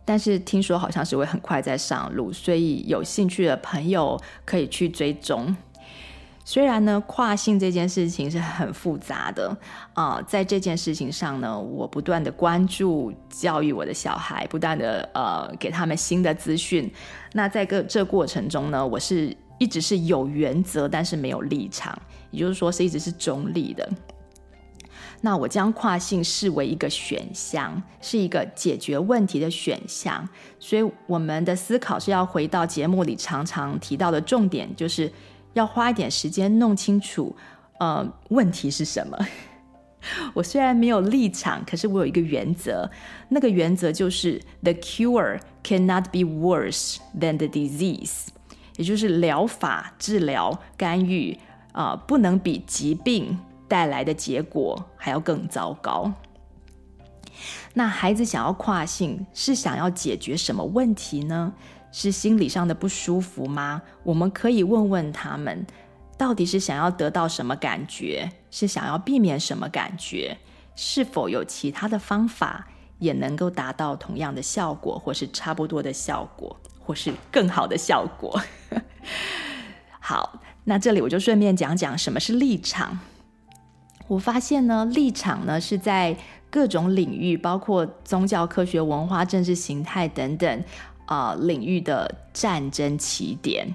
[0.06, 5.54] 但是听说好像是会很快再上路，所以有兴趣的朋友可以去追踪。
[6.50, 9.54] 虽然呢，跨性这件事情是很复杂的
[9.94, 16.90] 啊、在这件事情上呢，我不断的关注教育我的小孩，不断的呃给他们新的资讯。
[17.34, 23.86] 那在个这过程中呢，我是一直是有原则，但是没有立场，也就是说是一直是中立的。
[25.20, 30.26] 那我将跨性视为一个选项，是一个解决问题的选项。
[30.60, 35.12] 所以我们的思考是要回到节目里常常提到的重点，就是。
[35.58, 37.36] 要花一点时间弄清楚，
[37.80, 39.18] 呃，问题是什么。
[40.36, 42.90] 我虽然没有立场，可是我有一个原则，
[43.30, 48.28] 那个原则就是 the cure cannot be worse than the disease，
[48.78, 51.38] 也就是疗法、治疗、干预
[51.74, 56.14] 啊，不能比疾病带来的结果还要更糟糕。
[57.74, 61.54] 那孩子想要跨性，是想要解决什么问题呢？
[61.92, 63.82] 是心理上的不舒服吗？
[64.04, 65.66] 我们可以问问他们，
[66.18, 70.38] 到底是想要得到什么感觉，是想要避免什么感觉？
[70.76, 72.68] 是否有其他的方法
[73.00, 76.56] 也能够达到同样的效果，或是差不多的效果？
[76.80, 78.40] 或是更好的效果。
[80.00, 83.00] 好，那这里我就顺便讲讲什么是立场。
[84.08, 86.16] 我发现呢，立场呢是在
[86.50, 90.64] 各种领域，包括宗教、科学、文化、政治形态等等、
[91.08, 93.68] 啊、领域的战争起点，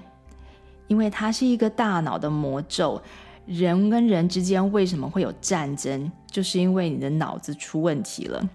[0.87, 3.01] 因为它是一个大脑的魔咒。
[3.45, 6.09] 人跟人之间为什么会有战争？
[6.31, 8.49] 就是因为你的脑子出问题了。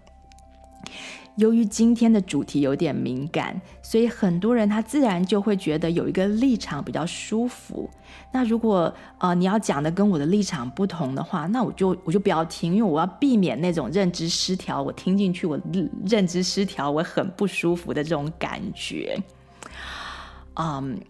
[1.38, 7.88] 由于今天的主题有点敏感，所以很多人他自然就会觉得有一个立场比较舒服。
[8.32, 14.82] 那如果呃你要讲的跟我的立场不同的话，那我就我就不要听，因为我要避免那种认知失调。
[14.82, 15.58] 我听进去，我
[16.04, 19.16] 认知失调，我很不舒服的这种感觉。
[20.54, 21.00] 嗯，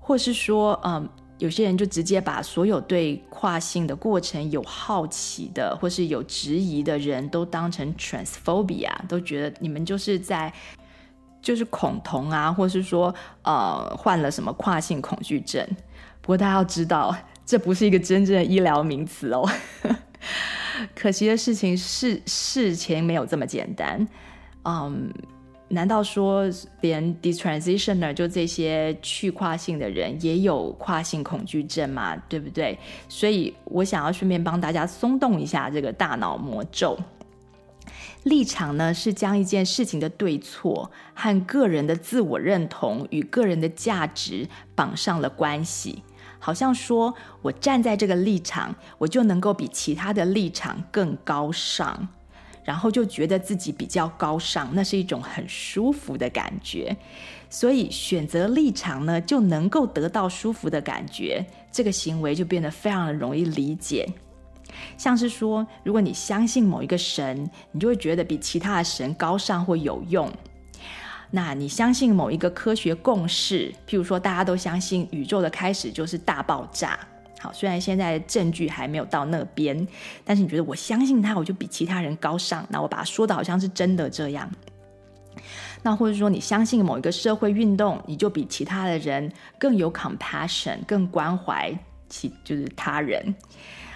[0.00, 1.08] 或是说嗯。
[1.38, 10.50] 有些人就直接把所有对跨性的过程有好奇的，或是有质疑的人都当成 transphobia，都觉得你们就是在
[11.42, 15.62] 就是恐同啊，或是说呃患了什么跨性恐惧症。
[16.22, 19.46] 不过大家要知道，这不是一个真正的医疗名词哦。
[20.96, 24.08] 可惜的事情是事情没有这么简单，
[24.64, 25.12] 嗯。
[25.68, 26.44] 难道说
[26.80, 32.16] 连 detransitioner 就这些去跨性的人也有跨性恐惧症吗？
[32.28, 32.78] 对不对？
[33.08, 36.96] 所以我想要顺便帮大家松动一下这个大脑魔咒。
[38.22, 46.02] 立场呢，是将一件事情的对错和个人的自我认同与个人的价值绑上了关系，
[46.38, 52.08] 好像说我站在这个立场，我就能够比其他的立场更高尚。
[52.66, 56.94] 然后就觉得自己比较高尚，那是一种很舒服的感觉，
[57.48, 64.06] 所以选择立场呢，就能够得到舒服的感觉，这个行为就变得非常的容易理解。
[64.98, 70.30] 像是说，如果你相信某一个神，你就会觉得比其他的神高尚或有用。
[71.30, 76.98] 那你相信某一个科学共识，譬如说大家都相信宇宙的开始就是大爆炸。
[77.52, 79.86] 虽然现在证据还没有到那边，
[80.24, 82.66] 但是你觉得我相信他，我就比其他人高尚。
[82.70, 84.50] 那我把它说的好像是真的这样。
[85.82, 91.72] 那或者说你相信某一个社会运动，你就比其他的人更有 compassion，更关怀
[92.08, 93.34] 其就是他人。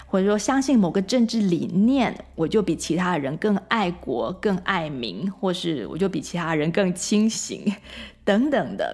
[0.05, 7.73] 或者说相信某个政治理念，我就比其他人更爱国、更爱民，或是我就比其他人更清醒，
[8.25, 8.93] 等等的，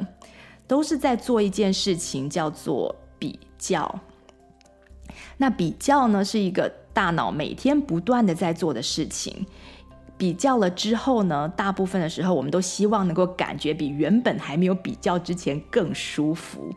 [0.67, 3.99] 都是在做一件事情，叫做比较。
[5.37, 9.45] 那比较呢，是一个大脑每天不断的在做的事情。
[10.17, 16.73] 比较了之后呢，大部分的时候我们都希望能够感觉比原本还没有比较之前更舒服。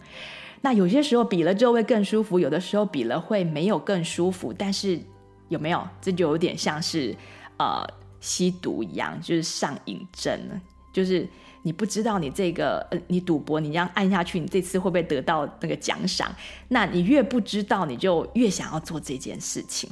[0.60, 4.52] 那有些时候比了之后会更舒服，有的时候比了会没有更舒服。
[4.52, 5.00] 但是
[5.48, 5.82] 有没有？
[6.02, 7.16] 这就有点像是
[7.56, 7.82] 呃
[8.20, 10.60] 吸毒一样，就是上瘾症了，
[10.92, 11.26] 就是。
[11.62, 16.34] 你不知道你这个呃，你赌博，你这样按下去，你这次会不会得到那个奖赏？
[16.68, 19.90] 那你越不知道，你就越想要做这件事情。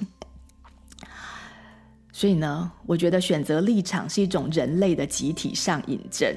[2.13, 6.35] 所以呢，我觉得选择立场是一种人类的集体上瘾症。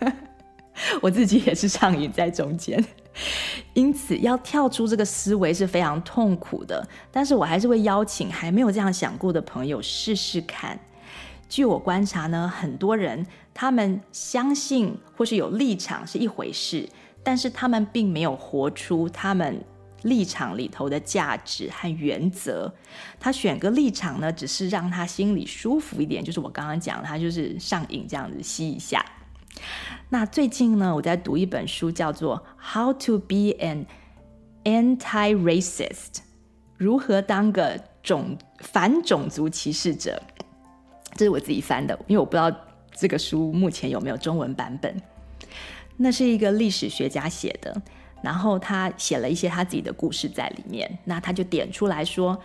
[1.00, 2.84] 我自己也是上瘾在中间，
[3.74, 6.84] 因此要跳出这个思维是非常痛苦的。
[7.12, 10.76] 但是我还是会邀请还没有这样想过的朋友试试看。
[11.48, 13.24] 据我观察呢，很多人
[13.54, 16.88] 他们相信或是有立场是一回事，
[17.22, 19.64] 但是他们并没有活出他们
[20.02, 22.74] 立场里头的价值和原则。
[23.20, 29.02] 他选个立场呢，只是让他心里舒服一点，就是我刚刚讲，他就是上瘾这样子吸一下。
[30.10, 33.86] 那最近呢，我在读一本书，叫做《How to Be an
[34.64, 36.14] Anti-Racist》，
[36.76, 40.20] 如何当个种反种族歧视者。
[41.16, 42.50] 这是我自己翻的，因为我不知道
[42.94, 44.94] 这个书目前有没有中文版本。
[45.96, 47.82] 那是一个历史学家写的，
[48.22, 50.98] 然后他写了一些他自己的故事在里面。
[51.04, 52.36] 那他就点出来说，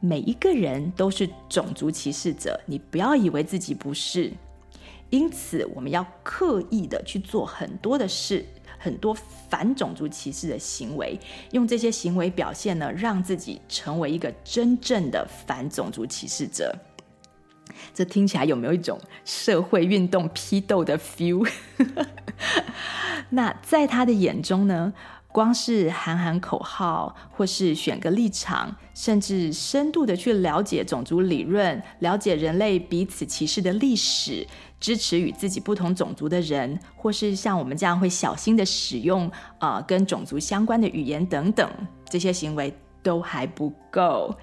[0.00, 4.32] 每一个人都是种族歧视者，你不要以为自己不是。
[5.10, 8.44] 因此，我们要刻意的去做很多的事，
[8.78, 9.16] 很多
[9.48, 11.18] 反种族歧视的行为，
[11.52, 16.76] 用这些行为表现呢，让自己成为一个真正的反种族歧视者。
[17.94, 21.48] 这听起来有没有一种社会运动批斗的 feel？
[23.30, 24.92] 那在他的眼中呢，
[25.30, 34.46] 光是喊喊口号，或是选个立场，甚至深度的去了解种族理论，了解人类彼此歧视的历史，
[34.80, 41.70] 支持与自己不同种族的人，或是像我们这样会小心的使用、呃、跟种族相关的语言等等，
[42.08, 42.72] 这些行为
[43.02, 44.34] 都还不够。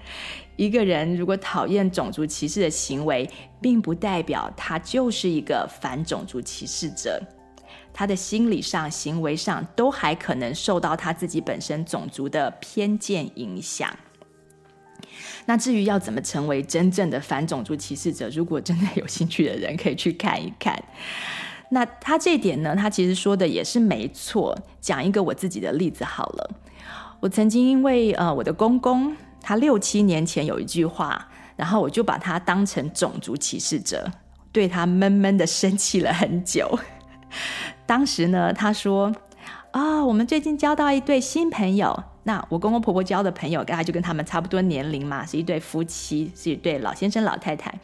[0.56, 3.28] 一个人如果讨厌种族歧视的行为，
[3.60, 7.22] 并不代表他就是一个反种族歧视者。
[7.92, 13.90] 他的心理上、行为上都还可能受到他自己本身种族的偏见影响。
[15.46, 20.82] 那至于要怎么成为真正的反种族歧视者，如果真的有兴趣的人可以去看一看。
[21.70, 24.56] 那他这点呢，他其实说的也是没错。
[24.80, 26.50] 讲一个我自己的例子好了，
[27.26, 29.12] 我曾经因为呃我的公公，
[29.42, 34.08] 他六七年前有一句话，然后我就把他当成种族歧视者，
[34.52, 36.78] 对他闷闷的生气了很久。
[37.84, 39.12] 当时呢，他说
[39.72, 42.04] ：“啊、我们最近交到一对新朋友。
[42.22, 47.74] 那我公公婆婆交的朋友，大概就跟他们差不多年龄嘛，是一对夫妻，是一对老先生老太太。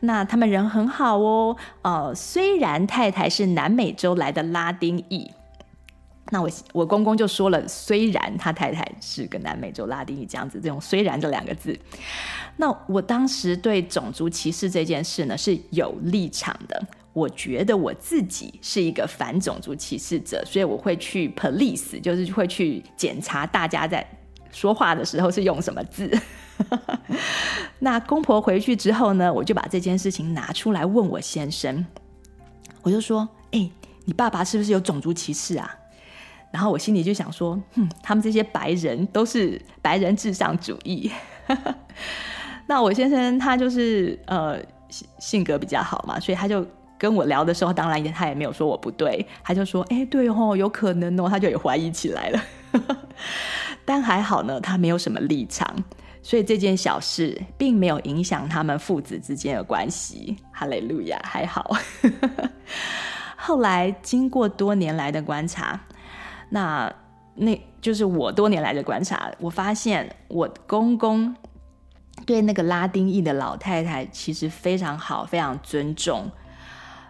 [0.00, 1.56] 那他们人很好哦。
[1.80, 5.30] 呃，虽然太太是南美洲来的拉丁裔，
[6.30, 11.78] 那我我公公就说了，虽然他太太是个南美洲拉丁裔，这样子，这种‘虽然’这两个字。
[12.56, 24.06] 那我当时对种族歧视这件事呢，是有立场的。”我觉得我自己是一个反种族歧视者，所以我会去 police，就是会去检查大家在
[24.52, 26.10] 说话的时候是用什么字。
[27.80, 31.86] 那公婆回去之后呢，我就把这件事情拿出来问我先生，
[32.82, 33.70] 我就说：“哎、
[34.04, 35.74] 你爸爸是不是有种族歧视啊？”
[36.50, 41.10] 然后我心里就想说：“哼，他们这些白人都是白人至上主义。
[42.66, 44.58] ”那我先生他就是呃
[45.18, 46.66] 性格比较好嘛，所以他就。
[46.98, 52.42] 跟我聊的时候，当然他也没有说我不对，他就说：“哎，对哦，有可能哦。”他就也怀疑起来了。
[53.84, 55.68] 但还好呢，他没有什么立场，
[56.22, 60.38] 所以这件小事并没有影响他们父子之间的关系。
[60.50, 61.76] 哈利路亚，还好。
[63.36, 65.78] 后来经过多年来的观察，
[66.50, 66.92] 那
[67.34, 71.34] 那就是我多年来的观察，我发现我公公
[72.24, 76.30] 对那个拉丁裔的老太太其实非常好，非常尊重。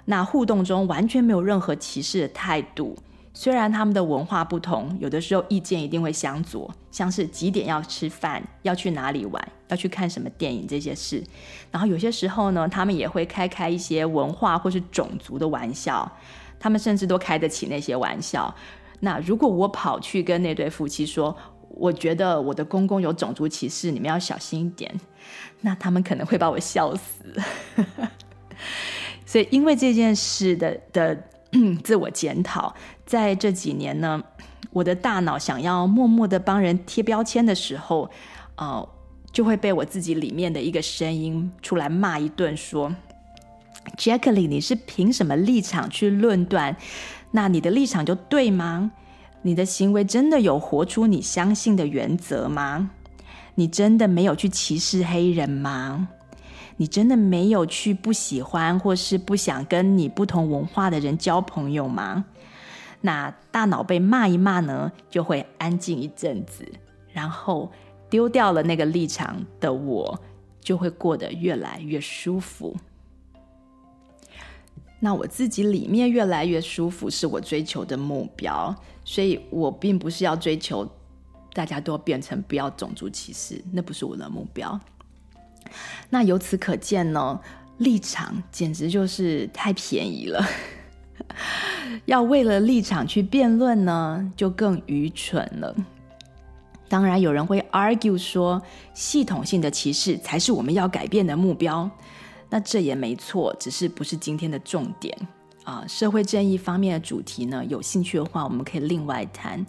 [0.07, 2.97] 那互动中完全没有任何歧视的态度，
[3.35, 11.23] 虽然他们的文化不同，有的时候意见一定会相左，像是几点要吃饭、要去哪里玩、要去看什么电影这些事。
[11.71, 16.11] 然后有些时候呢，他们也会开开一些文化或是种族的玩笑，
[16.59, 18.55] 他们甚至都开得起那些玩笑。
[19.01, 21.37] 那如果我跑去跟那对夫妻说，
[21.69, 24.93] 我觉得我的公公有种族歧视，你们要小心一点，
[25.61, 27.25] 那他们可能会把我笑死。
[29.27, 31.25] 所以，因为这件事的的
[31.85, 32.75] 自我检讨，
[33.05, 34.23] 在这几年呢，
[34.71, 38.11] 我的大脑想要默默的帮人贴标签的时候，
[38.57, 38.89] 呃，
[39.31, 42.95] 就会被我自己里面的一个声音出来骂一顿，说
[43.99, 46.75] ：“Jacqueline，你是凭什么立场去论断？
[47.31, 48.93] 那你的立场就对吗？
[49.43, 52.91] 你的行为真的有活出你相信的原则吗？
[53.55, 56.09] 你真的没有去歧视黑人吗？”
[56.79, 62.27] 你真的没有去不喜欢或是不想跟你不同文化的人交朋友吗？
[63.01, 66.71] 那大脑被骂一骂呢，就会安静一阵子，
[67.15, 67.73] 然后
[68.11, 70.21] 丢掉了那个立场的我，
[70.61, 72.77] 就会过得越来越舒服。
[75.07, 80.85] 那我自己里面越来越舒服，是我追求的目标，所以我并不是要追求
[81.55, 84.81] 大家都变成不要种族歧视，那不是我的目标。
[86.11, 87.41] 那由此可见呢，
[87.79, 90.45] 立场简直就是太便宜了。
[92.07, 95.73] 要为了立场去辩论呢，就更愚蠢了。
[96.89, 98.61] 当然，有人会 argue 说，
[98.93, 101.89] 系统性的歧视才是我们要改变的目标。
[102.49, 105.17] 那这也没错，只是不是今天的重点
[105.65, 105.85] 啊。
[105.89, 109.65] 社会正义方面的主题呢，有兴趣的话，我们可以另外谈。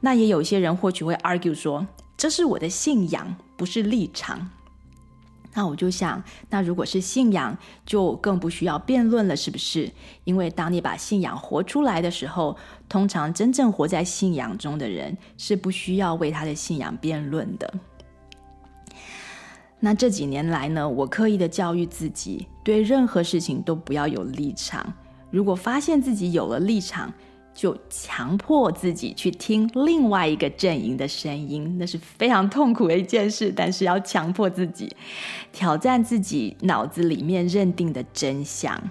[0.00, 1.86] 那也有些人或许会 argue 说，
[2.16, 4.50] 这是我的信仰，不是立场。
[5.54, 9.90] 那我就想，那如果是信仰，就更不需要辩论了，是不是？
[10.24, 12.54] 因为当你把信仰活出来的时候，
[12.90, 17.72] 通常真正活在信仰中的人是不需要为他的信仰辩论的。
[19.86, 24.84] 那这几年来呢，我刻意的教育自己，对任何事情都不要有立场。
[25.30, 27.14] 如果发现自己有了立场，
[27.54, 33.52] 就强迫自己去听另外一个阵营的声音，那是非常痛苦的一件事。
[33.54, 34.92] 但是要强迫自己
[35.52, 38.90] 挑战自己脑子里面认定的真相，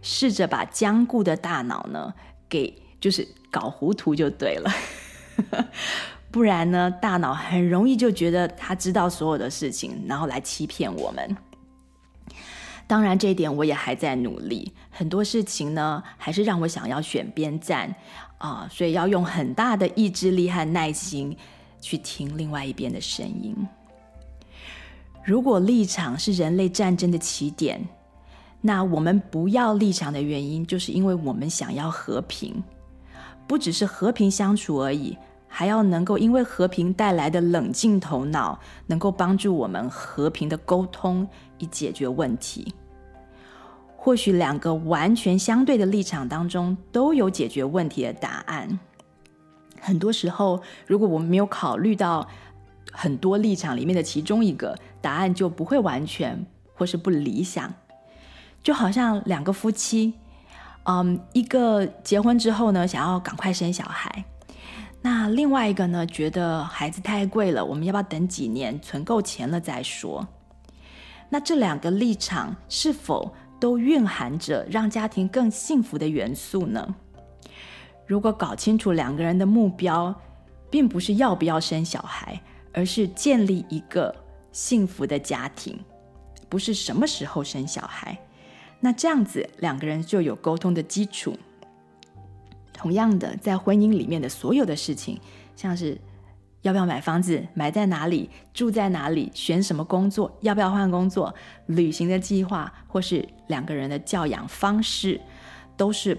[0.00, 2.14] 试着把僵固的大脑呢
[2.48, 4.70] 给就是搞糊涂就对了。
[6.36, 11.34] 不然呢，大脑很容易就觉得他知道所有的事情，然后来欺骗我们。
[12.86, 14.70] 当然，这一点我也还在努力。
[14.90, 17.90] 很多事情呢，还是让我想要选边站
[18.36, 21.34] 啊，所以要用很大的意志力和耐心
[21.80, 23.56] 去听另外一边的声音。
[25.24, 27.82] 如果立场是人类战争的起点，
[28.60, 32.62] 那我们不要立场的原因，就是因为我们想要和平，
[33.46, 35.16] 不只是和平相处而已，
[35.48, 41.26] 还要能够因为和平带来的冷静头脑，能够帮助我们和平的沟通，
[41.58, 42.74] 以解决问题。
[43.96, 48.78] 或许两个完全相对的立场当中都有解决问题的答案。
[49.80, 52.28] 很多时候，如果我们没有考虑到
[52.92, 57.72] 很多立场里面的其中一个，答案就不会完全或是不理想。
[58.62, 60.14] 就好像两个夫妻，
[60.84, 64.24] 嗯，一个结婚之后呢，想要赶快生小孩，
[65.02, 70.26] 那另外一个呢，觉得孩子太贵了，我们要不要等几年存够钱了再说？
[71.28, 76.94] 那这两个立场是否都蕴含着让家庭更幸福的元素呢？
[78.06, 80.14] 如果搞清楚两个人的目标，
[80.70, 82.40] 并不是要不要生小孩，
[82.72, 84.14] 而是建立一个
[84.52, 85.78] 幸福的家庭，
[86.48, 88.18] 不是什么时候生小孩，
[88.80, 91.36] 那这样子两个人就有沟通的基础。
[92.86, 95.18] 同样的，在婚姻里面的所有的事情，
[95.56, 96.00] 像是，
[96.62, 97.44] 要不要买房子？
[97.52, 98.30] 买在哪里？
[98.54, 99.28] 住在哪里？
[99.34, 100.32] 选什么工作？
[100.42, 101.34] 要不要换工作？
[101.66, 105.20] 旅行的计划，或是两个人的教养方式，
[105.76, 106.16] 都是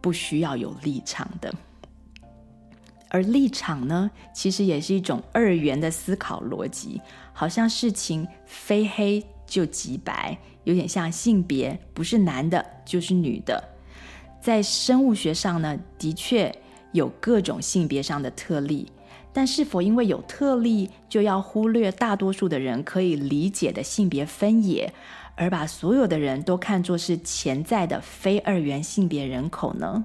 [0.00, 1.54] 不需要有立场的。
[3.10, 7.00] 而立场呢，其实也是一种二元的思考逻辑，
[7.32, 13.62] 好像事情非黑就即白，有点像性别，不是男的就是女的。
[14.44, 16.54] 在生物学上呢，的确
[16.92, 18.86] 有各种性别上的特例。
[19.32, 24.92] 但是否因为有特例，就要忽略大多数的人可以理解的性别分野，
[25.34, 30.04] 而把所有的人都看作是潜在的非二元性别人口呢？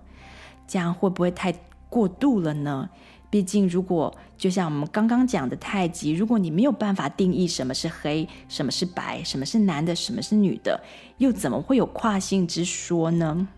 [0.65, 1.53] 这样会不会太
[1.89, 2.89] 过度了呢？
[3.29, 10.81] 毕竟，如果就像我们刚刚讲的太极，如果你没有办法定义什么是黑，什么是白，什么是男的，什么是女的，
[11.17, 13.49] 又怎么会有跨性之说呢？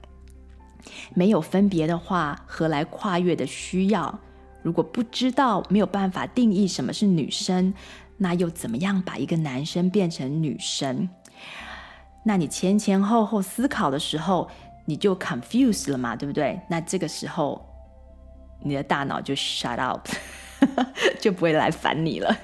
[1.13, 4.19] 没有分别的话，何来跨越的需要？
[4.63, 7.73] 如果不知道，没有办法定义什么是女生，
[8.17, 11.09] 那又怎么样把一个男生变成女生？
[12.23, 14.47] 那你前前后后思考的时候，
[14.86, 16.59] 你就 confuse 了嘛，对不对？
[16.69, 17.65] 那这个时候，
[18.63, 20.07] 你的大脑就 shut up，
[21.19, 22.38] 就不会来烦你了。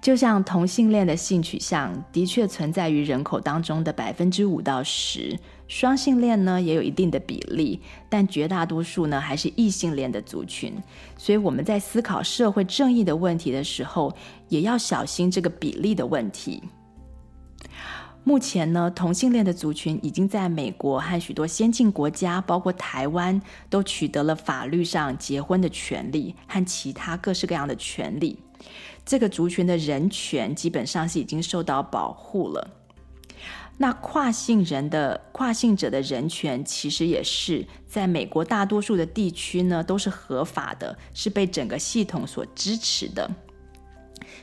[0.00, 5.36] 就像同性恋的性取向的确存在于人口当中的百分之五到十。
[5.68, 10.74] 双性恋呢也有一定的比例，但绝大多数呢还是异性恋的族群。
[11.16, 14.12] 所以我们在思考社会正义的问题的时候，
[14.48, 16.62] 也要小心这个比例的问题。
[18.24, 23.40] 目前呢，同性恋的族群已经在美国和许多先进国家，包括台湾，
[23.70, 28.38] 都取得了法律上结婚的权利和其他各式各样的权利。
[29.04, 32.77] 这个族群的人权基本上是已经受到保护了。
[33.80, 43.30] 那跨性人的跨性者的人权，其实也是在美国大多数的地区呢，都是合法的，是被整个系统所支持的。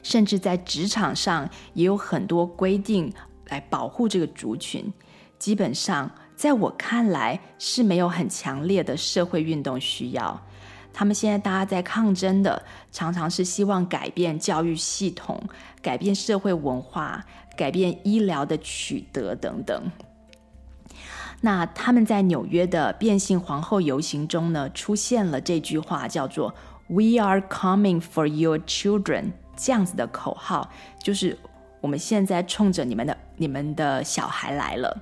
[0.02, 3.12] 甚至在职场上也有很多规定
[3.50, 4.92] 来保护这个族群。
[5.38, 10.42] 基本上，在我看来是没有很强烈的社会运动需要。
[10.94, 15.38] 他们现在大家在抗争的，常常是希望改变教育系统，
[15.82, 17.26] 改变社会文化。
[17.56, 19.92] 改变医疗的取得等等。
[21.42, 26.54] 那他们在纽约的变性皇后游行中呢，出现了这句话，叫做
[26.88, 30.70] “We are coming for your children”，这样子的口号，
[31.04, 31.38] 就是
[31.82, 34.98] 我们现在冲着你们的你们的小孩来了。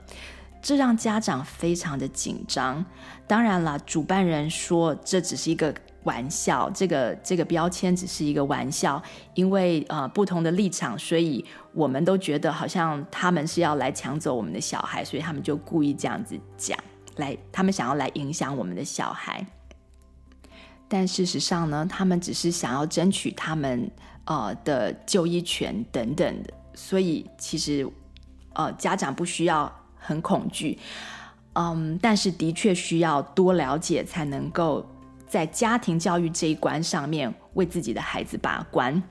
[0.62, 2.86] 这让家长非常的紧张。
[3.28, 5.74] 当然了，主办人说这只是一个。
[6.04, 9.02] 玩笑，这个这个标签只是一个玩笑，
[9.34, 11.44] 因为呃不同的立场，所以
[11.74, 16.78] 我们都觉得好像他们是要来抢走我们的小孩，所以他们就故意这样子讲，
[17.16, 19.46] 来他们想要来影响我们的小孩。
[20.88, 23.90] 但事实上呢，他们只是想要争取他们
[24.26, 27.90] 呃的就医权等等的，所以其实
[28.54, 30.78] 呃家长不需要很恐惧，
[31.54, 34.86] 嗯，但是的确需要多了解才能够。
[35.34, 39.02] 在家庭教育这一关上面，为自己的孩子把关。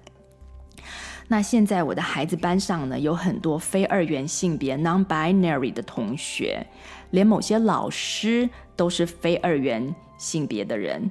[1.27, 6.65] 那现在我的孩子班上呢，有很多非二元性别 （non-binary） 的同学，
[7.11, 11.11] 连某些老师都是非二元性别的人。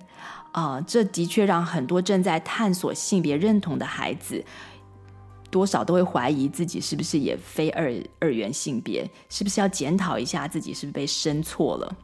[0.53, 4.41] 啊、这的确让很多正在探索性别认同的孩子，
[5.49, 11.97] 多少都会怀疑自己是不是也非二二元性别，是不是要检讨一下自己是不是被生错了。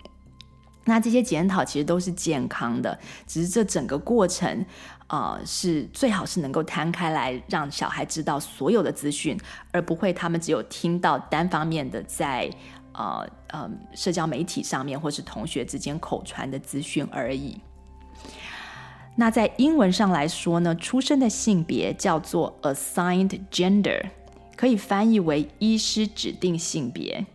[0.87, 4.65] 那这些检讨其实都是健康的，只是这整个过程，
[5.07, 9.37] 呃，是最好是能够摊开来，让小孩知道所有的资讯，
[9.71, 12.49] 而不会他们只有听到单方面的在
[12.93, 17.59] 呃呃社交媒体上面或是同学之间口传的资讯而已。
[19.17, 24.01] 那在英文上来说呢，出生的性别叫做 assigned gender，
[24.55, 27.25] 可以翻译为医师指定性别。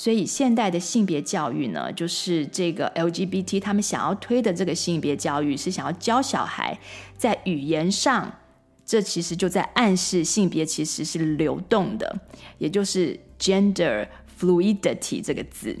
[0.00, 6.78] 所以现代的性别教育呢，就是这个 LGBT 他们想要推的这个性别教育，是想要教小孩
[7.18, 8.38] 在语言上，
[8.86, 12.18] 这其实就在暗示性别其实是流动的，
[12.56, 14.08] 也就是 gender
[14.40, 15.76] fluidity 这个字。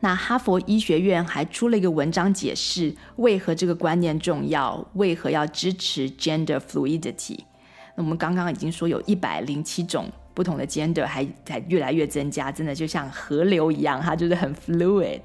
[0.00, 7.38] 那哈佛医学院还出了一个文章解释为何这个观念重要，为何要支持 gender fluidity。
[7.94, 10.10] 那我们刚刚已经说有一百零七种。
[10.34, 15.20] 不同的 gender 还还越来越增加，真的就像河流一样，它就是很 fluid。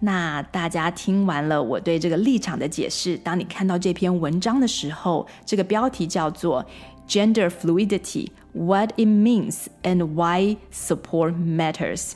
[0.00, 6.66] 那大家听完了我对这个立场的解释，当你看到这篇文章的时候，这个标题叫做
[7.08, 12.12] Gender Fluidity: What it means and why support matters，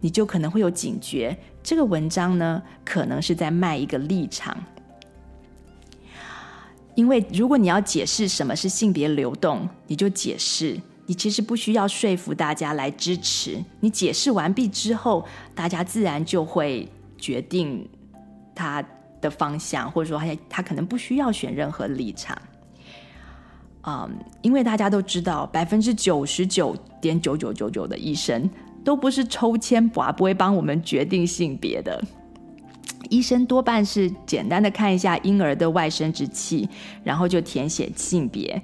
[0.00, 4.56] 你就可能会有警觉，这个文章呢可能是在卖一个立场。
[6.94, 10.80] 因为如果你要解释什么是性别流动，你就解释。
[11.06, 17.88] 你其实不需要说服大家来支持，你解释完毕之后，大家自然就会决定
[18.54, 18.84] 他
[19.20, 22.36] 的方向，或者说他他可能不需要选任何立场。
[23.88, 24.10] 嗯，
[24.42, 28.50] 因为大家都知道，百分之九十九点九九九九的医生
[28.84, 32.02] 都不是抽签拔，不会帮我们决定性别的。
[33.10, 36.68] 医生多半是简单的看一下婴儿的外生殖器，
[37.04, 38.60] 然后就填写性别。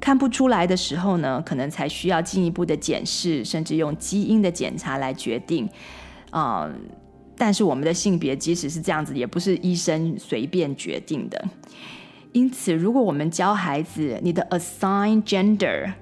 [0.00, 5.68] 看不出来的时候呢，可能才需要进一步的检视，甚至用基因的检查来决定。
[6.30, 6.68] 啊、
[7.36, 11.48] 但是我们的性别即使是这样子，也不是医生随便决定的。
[12.32, 15.92] 因此，如果我们教孩子你的 assign gender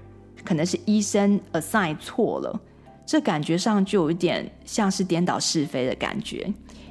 [0.45, 2.61] 可能是医生 assign 错了，
[3.05, 6.47] 这感觉上就有一点像是颠倒是非的感觉。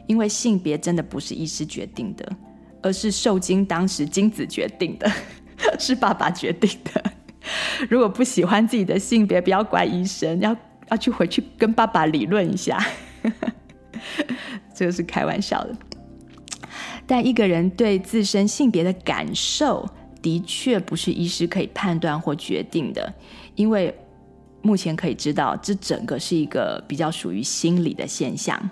[0.08, 2.36] 因为性别真的不是医师决定的，
[2.82, 5.12] 而是受精当时精子决定的。
[5.80, 7.04] 是爸爸决定的。
[7.90, 10.56] 如果不喜欢自己的性别，不要怪医生，要
[10.90, 12.78] 要去回去跟爸爸理论一下。
[14.74, 15.76] 这个是开玩笑的。
[17.06, 19.88] 但一个人对自身性别的感受，
[20.22, 23.14] 的确不是医师可以判断或决定的，
[23.56, 23.96] 因为
[24.62, 28.70] 目前可以知道，这整个是一个比较属于心理的现象。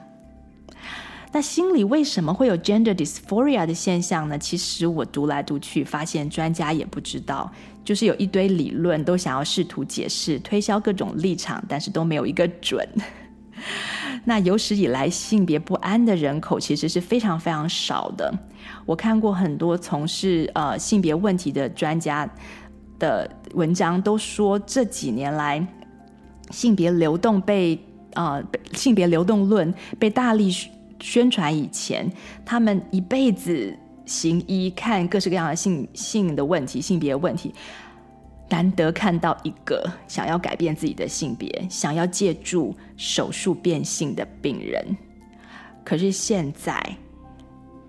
[1.36, 4.40] 那心里为什么会有 gender dysphoria 的现象呢？
[4.40, 7.52] 其实我读来读去，发现专家也不知道，
[7.84, 12.88] 就是有一堆理论都想要试图解释、推销各种立场，但是都没有一个准。
[14.24, 18.34] 那有史以来性别不安的人口其实是非常非常少的。
[18.86, 22.26] 我看过很多从事呃性别问题的专家
[22.98, 25.68] 的文章，都说这几年来
[26.52, 27.78] 性别流动被
[28.14, 30.50] 呃性别流动论被大力。
[31.06, 32.12] 宣传以前，
[32.44, 33.78] 他们一辈子
[34.08, 37.54] 行医，看各式各样的性性的问题、性别问题，
[38.50, 44.98] 难得看到一个想要改变自己的性别、想要借助手术变性的病人。
[45.84, 46.98] 可是现在，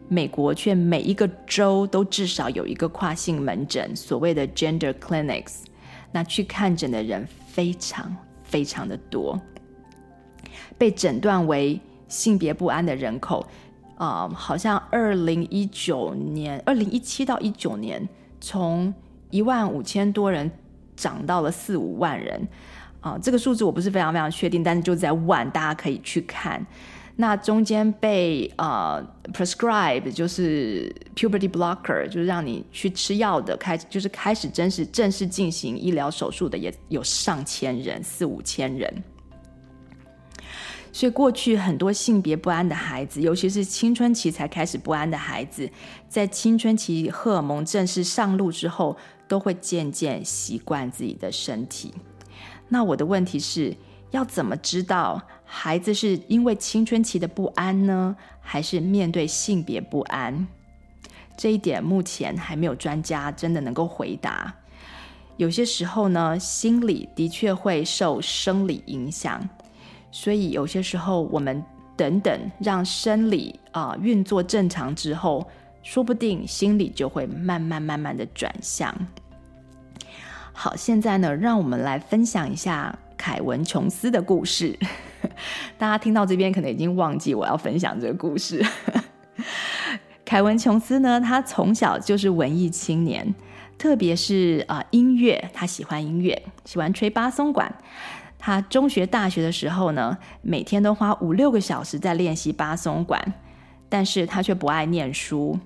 [0.08, 5.62] 美国却每一个州都至少有一个跨性门诊，所谓的 gender clinics，
[6.12, 8.14] 那去看诊的人非常
[8.44, 9.40] 非常的多，
[10.76, 11.80] 被诊断为。
[12.09, 13.46] 性别不安的人口，
[13.96, 18.09] 啊、好像二零一九年、二零一七到一九年，
[18.40, 18.92] 从
[19.30, 20.50] 一万五千多人
[20.94, 22.48] 涨到了四五万人，
[23.00, 26.64] 啊、这个数字我不是非常非常确定，但是就在万，大家可以去看。
[27.18, 29.02] 那中间被呃
[29.32, 39.02] prescribe 就是 puberty blocker，就是让你去吃药的，开就是开始正式正式进行医疗手术的，也有上千人，四五千人。
[40.97, 45.70] 所以，过去很多性别不安的孩子，尤其是青春期才开始不安的孩子，
[46.09, 48.97] 在青春期荷尔蒙正式上路之后，
[49.28, 51.92] 都会渐渐习惯自己的身体。
[52.70, 53.76] 那我的问题是，
[54.11, 60.49] 要怎么知道孩子是因为青春期的不安呢，还是面对性别不安？
[61.36, 64.55] 这一点目前还没有专家真的能够回答。
[65.36, 69.47] 有些时候呢，心理的确会受生理影响。
[70.18, 71.62] 所以有些时候，我们
[71.94, 75.46] 等等让生理啊、呃、运作正常之后，
[75.82, 78.94] 说不定心理就会慢慢慢慢的转向。
[80.54, 84.74] 好，现在呢，让我们来分享一下凯文·琼斯的故事。
[85.76, 88.64] 大家听到这边可能已经忘记我要分享这个故事。
[90.24, 93.34] 凯文·琼斯呢，他从小就是文艺青年，
[93.76, 97.70] 特别是啊、音乐，他喜欢音乐，喜欢吹巴松管。
[98.39, 103.34] 他中学、大学的时候呢，每天都花五六个小时在练习巴松管，
[103.89, 105.59] 但是他却不爱念书。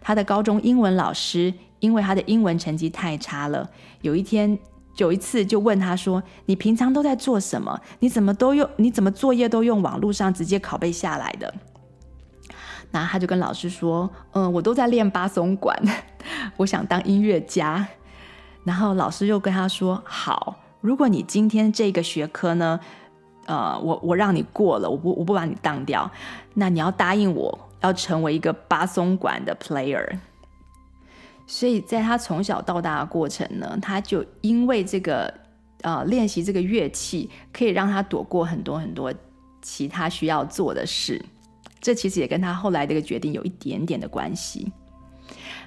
[0.00, 3.70] 他的高中英文老师因为他的英文成绩太差了，
[4.02, 4.58] 有一天。
[4.98, 7.78] 有一次就问他说：“你平常都在做什么？
[7.98, 8.66] 你怎么都用？
[8.76, 11.52] 你怎么作业都用网络上直接拷贝下来的？”
[12.92, 15.78] 那他就跟老师说：“嗯，我都在练巴松管，
[16.56, 17.86] 我想当音乐家。”
[18.64, 22.78] 然后老师又跟他说：“好，如果你今天这个学科呢，
[23.46, 26.08] 呃，我我让你过了，我不我不把你当掉，
[26.54, 30.16] 那你要答应我要成为一个巴松管的 player。”
[31.44, 35.34] 所以在他从小到大的过程呢，他就因为这个
[35.82, 39.12] 呃练习这个乐器，可以让他躲过很多很多
[39.60, 41.20] 其他需要做的事。
[41.80, 44.70] 这其实也跟他后来这个决定有一点点的关系。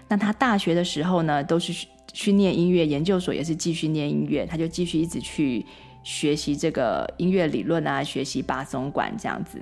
[0.08, 5.66] 那他大学的时候呢，都是去念音乐，研究所也是继续念音乐，他就继续一直去
[6.04, 9.60] 学习这个音乐理论啊，学习巴松管这样子。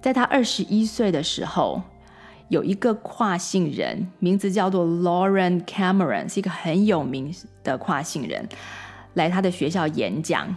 [0.00, 1.82] 在他二十一岁的时候。
[2.50, 7.32] 有一个跨性人，名字叫做 Lauren Cameron，是一个很有名
[7.62, 8.48] 的跨性人，
[9.14, 10.56] 来他的学校演讲。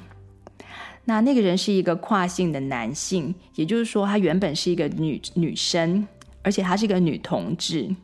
[1.06, 6.08] 那那个人是一个跨性的男性，也就是说，他原本是一个女女生，
[6.41, 7.95] 而且他是一个女同志。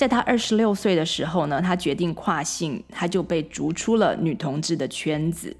[0.00, 5.54] 在他二十六岁的时候呢，他决定跨性，他就被逐出了女同志的圈子。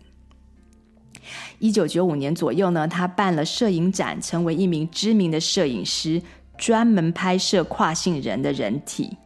[1.59, 6.23] 一九九五年左右呢，他办了摄影展，成为一名知名的摄影师。
[6.57, 9.17] 专门拍摄跨性人的人体。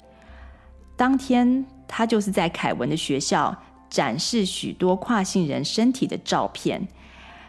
[0.97, 3.57] 当天，他就是在凯文的学校
[3.89, 6.87] 展示许多跨性人身体的照片，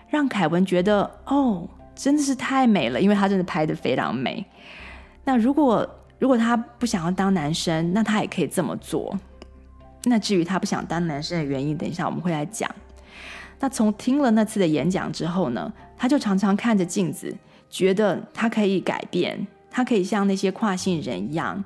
[0.08, 4.46] 让凯文觉得哦，真的是太美了，因为他真的拍得非常美。
[5.24, 5.88] 那如果
[6.18, 9.18] 如果他不想要当男生，那他也可以这么做。
[10.04, 12.70] 那至于他不想当男生的原因，等一下我们会来讲。
[13.60, 17.36] 那从听了那次的演讲之后呢，他就常常看着镜子，
[17.70, 19.48] 觉得他可以改变。
[19.72, 21.62] 他可以像那些跨性人一样。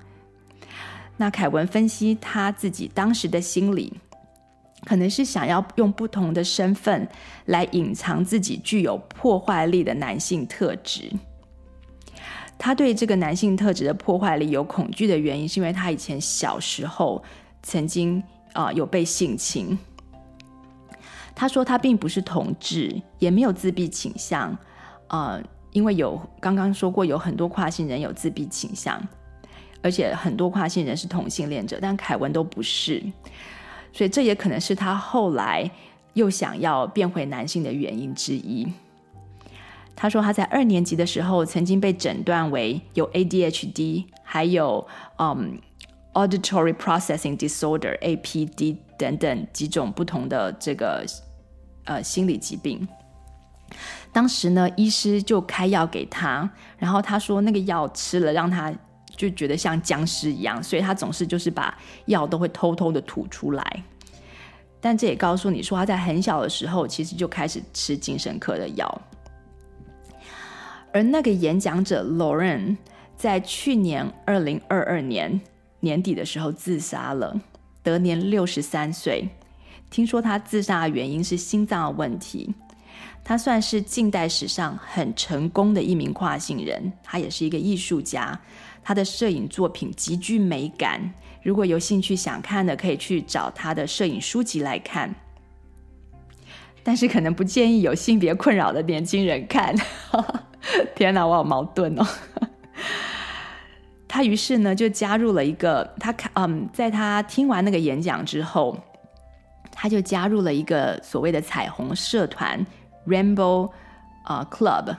[1.17, 3.93] 那凯文分析他自己当时的心理，
[4.85, 7.07] 可能是想要用不同的身份
[7.45, 11.11] 来隐藏自己具有破坏力的男性特质。
[12.59, 17.23] 他对这个男性特质的破坏力有恐惧的原因，是因为他以前小时候
[17.63, 18.21] 曾经
[18.53, 19.75] 啊、有被性侵。
[21.33, 24.55] 他说他并不是同志，也没有自闭倾向，
[25.07, 25.41] 呃。
[25.71, 28.99] 因为有刚刚说过，有很多跨性人有自闭倾向，
[29.83, 33.03] 而且很多跨性人是同性恋者，但凯文都不是，
[33.93, 35.69] 所以这也可能是他后来
[36.15, 38.67] 又想要变回男性的原因之一。
[40.01, 44.87] 他说他在二年级的时候曾经被诊断为有 ADHD，还有
[45.17, 45.59] 嗯、
[46.13, 51.05] Auditory Processing Disorder（APD） 等等几种不同的这个
[51.83, 52.87] 呃心理疾病。
[54.13, 58.73] 当时呢，医师就开药给他，然后他说那个药吃了让他
[59.17, 63.83] 就觉得像僵尸一样，所以他总是就是把药都会偷偷的吐出来。
[64.79, 69.01] 但这也告诉你说他在很小的时候其实就开始吃精神科的药。
[70.91, 72.75] 而那个演讲者 Lauren
[73.15, 75.39] 在去年二零二二年
[75.79, 77.39] 年底的时候自杀了，
[77.83, 79.27] 得年六十三岁。
[79.89, 82.53] 听说他自杀的原因是心脏的问题。
[83.23, 88.39] 他算是近代史上很成功的一名跨性人，他也是一个艺术家，
[88.83, 91.01] 他的摄影作品极具美感。
[91.43, 95.13] 如果有兴趣想看的，可以去找他的摄影书籍来看。
[96.81, 99.75] 但是可能不建议有性别困扰的年轻人看。
[100.95, 102.05] 天哪，我好矛盾哦。
[104.07, 108.77] 他于是呢就加入了一个，他看嗯，在他听完那个演讲之后，
[109.71, 112.65] 他就加入了一个所谓的彩虹社团。
[113.07, 113.71] Rainbow
[114.23, 114.95] 啊、Club，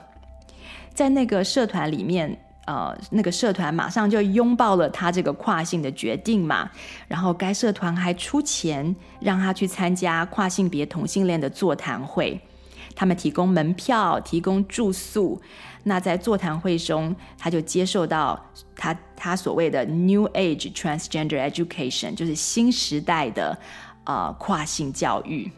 [0.93, 6.69] 在那个社团里面，呃，那个社团马上就拥抱了他这个跨性的决定嘛。
[7.07, 12.37] 然后该社团还出钱让他去参加跨性别同性恋的座谈会，
[13.01, 15.41] 他们提供门票，提供住宿。
[15.85, 18.39] 那在座谈会中，他就接受到
[18.75, 23.57] 他他所谓的 New Age Transgender Education，就是新时代的
[24.03, 25.51] 呃跨性教育。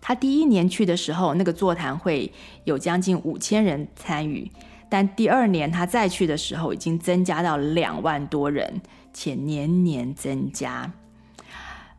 [0.00, 2.32] 他第一年去的时候，那个座谈会
[2.64, 4.50] 有将近五千人参与，
[4.88, 8.80] 但第二年他再去的时候，已经增加到两万多人，
[9.12, 10.90] 且年年增加。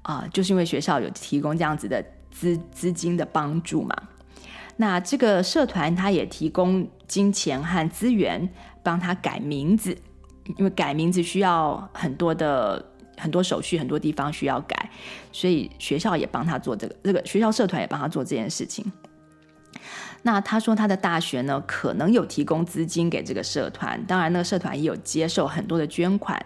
[0.02, 3.96] 啊、呃，就是因为学校有提供这样子的资资金的帮助嘛。
[4.82, 8.50] 那这个社团他也提供金钱和资源
[8.82, 9.96] 帮他改名字，
[10.58, 12.84] 因为改名字需要很多的
[13.16, 14.90] 很多手续，很多地方需要改，
[15.32, 18.92] 所以学校也帮他做这个，这个学校社团也帮他做这件事情。
[20.24, 26.44] 那他说他的大学呢，可能有提供资金给这个社团，当然那个社团也有接受很多的捐款。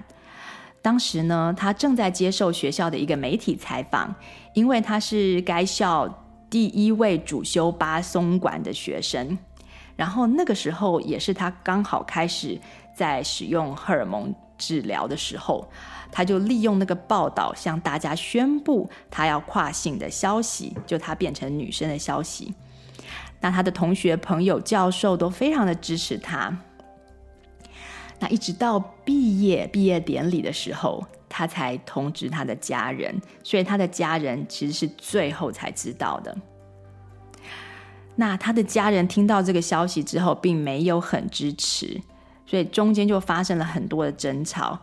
[0.82, 4.14] 当时呢，他正在接受学校的一个媒体采访，
[4.54, 9.38] 因为他是该校第一位主修巴松管的学生，
[9.96, 12.60] 然后那个时候也是他刚好开始
[12.96, 15.70] 在使用荷尔蒙治疗的时候，
[16.12, 22.54] 他就利用那个报道向大家宣布他要跨性的消息，就他变成女生的消息。
[23.42, 26.58] 那他的同学、朋友、教授都非常的支持他。
[28.20, 36.36] 那一直到毕业毕业典礼的时候，他才通知他的家人，所以他的家人其实是最后才知道的。
[38.16, 42.02] 那他的家人听到这个消息之后，并没有很支持，
[42.46, 44.80] 所以中间就发生了很多的争吵。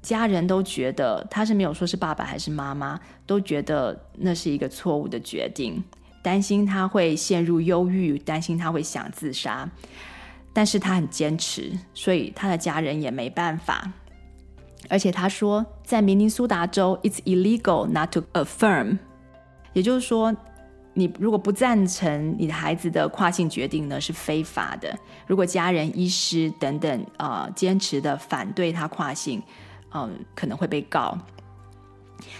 [0.00, 5.82] 家人都觉得他是没有说是爸爸还是妈妈，都觉得那是一个错误的决定，
[6.22, 9.68] 担心他会陷入忧郁，担心他会想自杀。
[10.52, 13.90] 但是他很坚持，所以他的家人也没办法。
[14.88, 18.98] 而且他说，在明尼苏达州，it's illegal not to affirm，
[19.72, 20.34] 也就是说，
[20.92, 24.96] 你如果不赞成你的孩子的跨性决定呢，是非法的。
[25.26, 29.42] 如果家人、医师等等啊、呃、坚持的反对他跨性，
[29.92, 31.18] 嗯、可能会被告。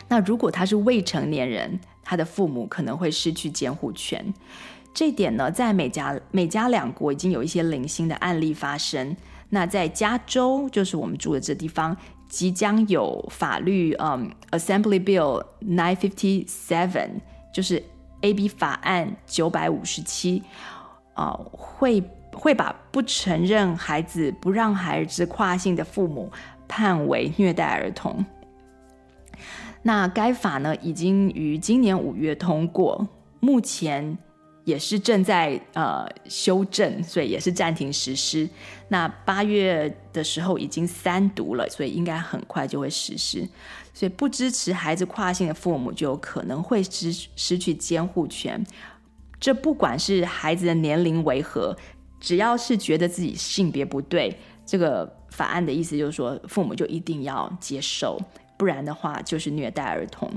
[0.09, 4.33] 那如果他是未成年人，他的父母可能会失去监护权。
[4.93, 9.17] 这点呢，在美加美加两国已经有一些零星的案例发生。
[9.51, 11.97] 那在加州，就是我们住的这地方，
[12.35, 17.09] 即将有法律，嗯，Assembly Bill 957，
[17.53, 17.81] 就是
[18.23, 20.43] AB 法案九百五十七，
[21.15, 26.29] 啊，会会把不承认孩子、不让孩子跨性的父母
[26.67, 28.27] 判为虐待儿童。
[29.83, 33.07] 那该法呢，已经于今年五月通过，
[33.39, 34.19] 目前。
[34.65, 38.49] 也是正在呃修正，所以也是暂停实施。
[38.95, 43.45] 那八月的时候已经三读了，所以应该很快就会实施。
[43.93, 48.65] 所以不支持孩子跨性的父母就有可能会失失去监护权。
[49.41, 51.77] 这不管是孩子的年龄为何，
[52.21, 58.17] 只要是觉得自己性别不对，这个法案的意思就是说，父母就一定要接受，
[58.57, 60.31] 不然的话就是虐待儿童。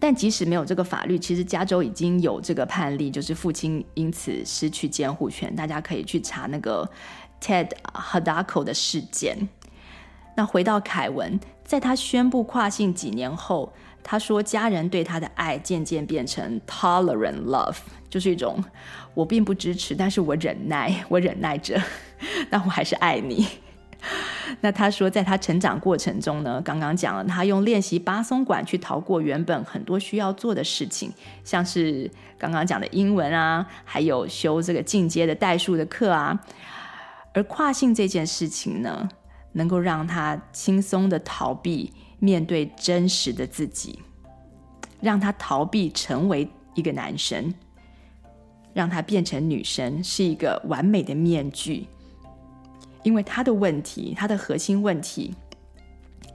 [0.00, 5.54] 但即使没有这个法律，其实加州已经有这个判例，就是父亲因此失去监护权。
[5.54, 6.88] 大家可以去查那个
[7.40, 9.48] Ted Hadaco 的事件。
[10.36, 17.76] 那回到凯文，在他宣布跨性几年后，他说家人对他的爱渐渐变成 tolerant love，
[18.08, 18.64] 就是一种
[19.12, 21.78] 我并不支持，但是我忍耐，我忍耐着，
[22.48, 23.46] 但我还是爱你。
[24.60, 31.12] 那他说，在他成长过程中呢，刚刚讲了，他用练习巴松管去逃过原本很多需要做的事情，
[31.44, 36.38] 像是刚刚讲的英文啊，还有修这个进阶的代数的课啊。
[37.32, 39.08] 而跨性这件事情呢，
[39.52, 44.00] 能够让他轻松的逃避面对真实的自己，
[45.00, 47.54] 让他逃避成为一个男生，
[48.72, 51.86] 让他变成女生，是一个完美的面具。
[53.02, 55.34] 因为他的问题，他的核心问题，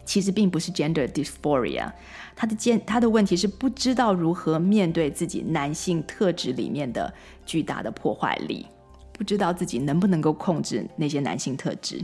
[0.03, 1.91] 其实并不是 gender dysphoria，
[2.36, 7.13] 他的尖，他的问题是不知道如何面对自己男性特质里面的
[7.45, 8.66] 巨大的破坏力，
[9.13, 12.03] 不知道自己能不能够控制那些男性特质。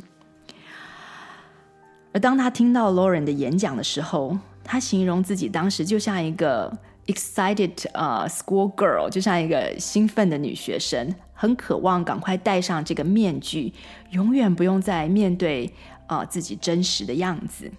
[2.13, 6.71] 而当他听到 Lauren 的演讲的时候，他形容自己当时就像一个
[7.07, 11.13] excited 呃、uh, school girl，就像一个兴奋的女学生。
[11.41, 13.73] 很渴望赶快戴上这个面具，
[14.11, 15.73] 永远不用再面对
[16.05, 17.71] 啊、自己真实的样子。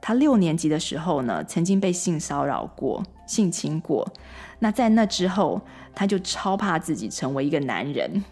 [0.00, 4.04] 他六年级的时候呢，曾经被性骚扰过、性侵过。
[4.58, 5.60] 那在那之后，
[5.94, 8.24] 他就超怕自己成为一个男人，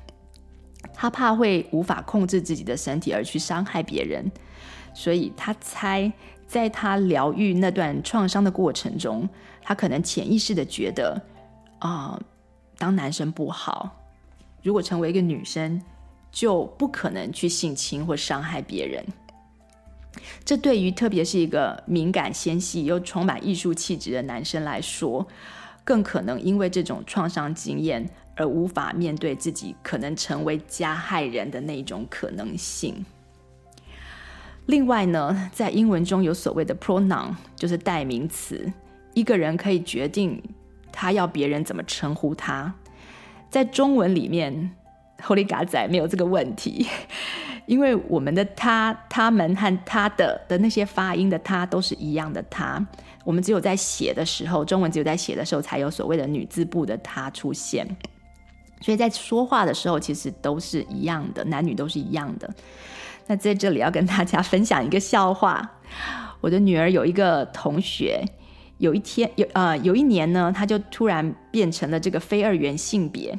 [0.92, 4.28] 他怕会无法控制自己的身体而去伤害别人。
[4.92, 6.12] 所以他猜，
[6.48, 9.28] 在他疗愈那段创伤的过程中，
[9.62, 11.22] 他可能潜意识的觉得
[11.78, 12.20] 啊、
[12.76, 13.98] 当男生不好。
[14.62, 15.80] 如果成为一个女生，
[16.30, 19.04] 就不可能去性侵或伤害别人。
[20.44, 25.26] 这对于特别是一个敏感纤细又充满艺术气质的男生来说，
[25.84, 33.04] 更可能因为这种创伤经验而无法面对自己可能成为加害人的那种可能性。
[34.66, 38.70] 另外呢，在英文中有所谓的 pronoun，就是代名词，
[39.12, 40.40] 一个人可以决定
[40.92, 42.72] 他要别人怎么称呼他。
[43.52, 44.70] 在中文里面
[45.22, 46.86] ，Holy God 仔没有这个问题，
[47.66, 52.84] 因为我们的他、他们和他的的那些发音的他都是一样的他。
[53.26, 57.86] 我们只有在写的时候，中文只有在写的时候才有所谓的女字部的他出现。
[58.80, 62.48] 所以在说话的时候，其实都是一样的，男女都是一样的。
[63.26, 65.72] 那在这里要跟大家分享一个笑话。
[66.40, 68.24] 我的女儿有一个同学，
[68.82, 73.38] 有一天有呃有一年呢，他就突然变成了这个非二元性别。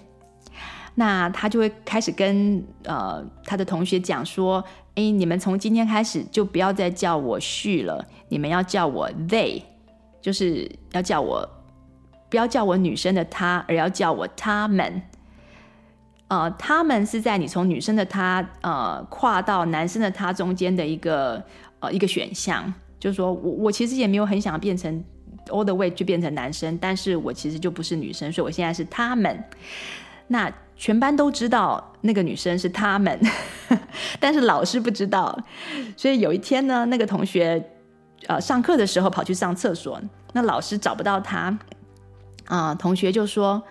[0.96, 4.64] 那他就会开始跟呃他的同学讲说
[4.96, 9.62] ：“哎，你们从今天开始就不要再叫我旭了，你们要叫我 they，
[10.22, 11.46] 就是要叫我
[12.30, 15.02] 不要叫我女生的她，而要叫我他们。
[16.30, 21.44] 呃，他们是在你从女生的她呃跨到男生的他中间的一个
[21.82, 25.04] 呃一个选项。”就是说我我其实也没有很想变成
[25.48, 29.44] all the way 就变成男生，但是我其实就不是女生，所以我现在是他们。
[30.28, 33.20] 那全班都知道那个女生是他们，
[34.20, 35.38] 但是老师不知道。
[35.96, 37.70] 所以有一天呢，那个同学
[38.28, 40.02] 呃上课的时候跑去上厕所，
[40.34, 41.58] 那老师找不到他
[42.46, 43.64] 啊、同学就说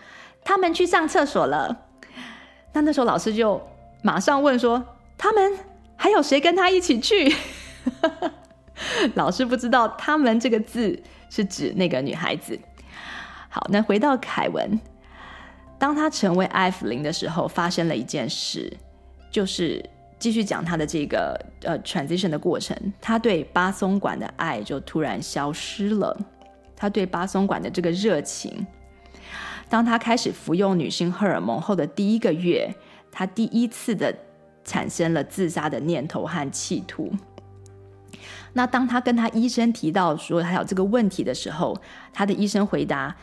[0.45, 1.87] 他们去上厕所了。
[2.73, 3.61] 那那时候老师就
[4.03, 4.83] 马上问说，
[5.19, 5.59] 他们
[5.97, 7.35] 还有谁跟他一起去？
[9.15, 11.03] 老师不知道“他们”这个字
[11.33, 12.59] 是指那个女孩子。
[13.49, 14.79] 好，那回到凯文，
[15.79, 18.71] 当他成为艾芙琳的时候，发生了一件事，
[19.31, 19.83] 就是
[20.19, 22.77] 继续讲他的这个呃 transition 的过程。
[23.01, 26.15] 他对巴松管的爱就突然消失了，
[26.77, 28.67] 他对巴松管的这个热情。
[29.71, 32.71] 当他开始服用女性荷尔蒙后的第一个月，
[33.11, 34.15] 他第一次的
[34.65, 37.11] 产生了自杀的念头和企图。
[38.55, 41.77] 那当他跟他医生提到说他有这个问题的时候，
[42.13, 43.15] 他的医生回答：“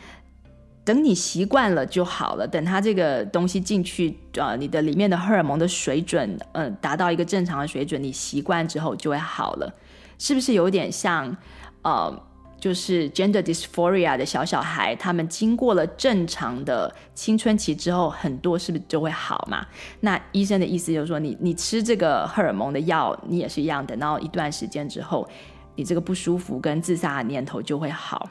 [0.84, 2.46] 等你习惯了就好了。
[2.46, 9.72] 等他这个东西进去，呃，你的里面的荷尔蒙的水准，呃，达到一个正常的水准，你习惯之后就会好了。
[10.18, 11.36] 是不是有点像，
[11.82, 12.22] 呃？”
[12.60, 19.66] 就是 gender dysphoria 的小小孩，他们经过了正常的青春期之后，很多是不是就会好嘛？
[20.00, 25.26] 那医生的意思就是说你，你吃这个荷尔蒙的药，你也是一样，等到一段时间之后，
[25.74, 28.28] 你这个不舒服跟自杀的念头就会好。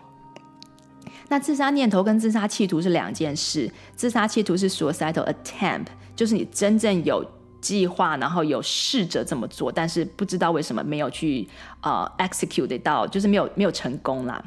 [1.28, 7.26] 那自杀念头跟自杀企图是两件事，自杀企图是 suicidal attempt，就是你真正有。
[7.62, 11.48] 计划，然后有试着这么做，但是不知道为什么没有去
[11.82, 14.44] 呃 execute 到，就是没有没有成功啦。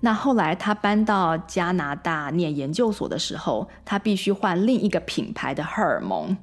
[0.00, 6.36] 那后来他搬到加拿大念研究所的时候，他必须换另一个品牌的荷尔蒙，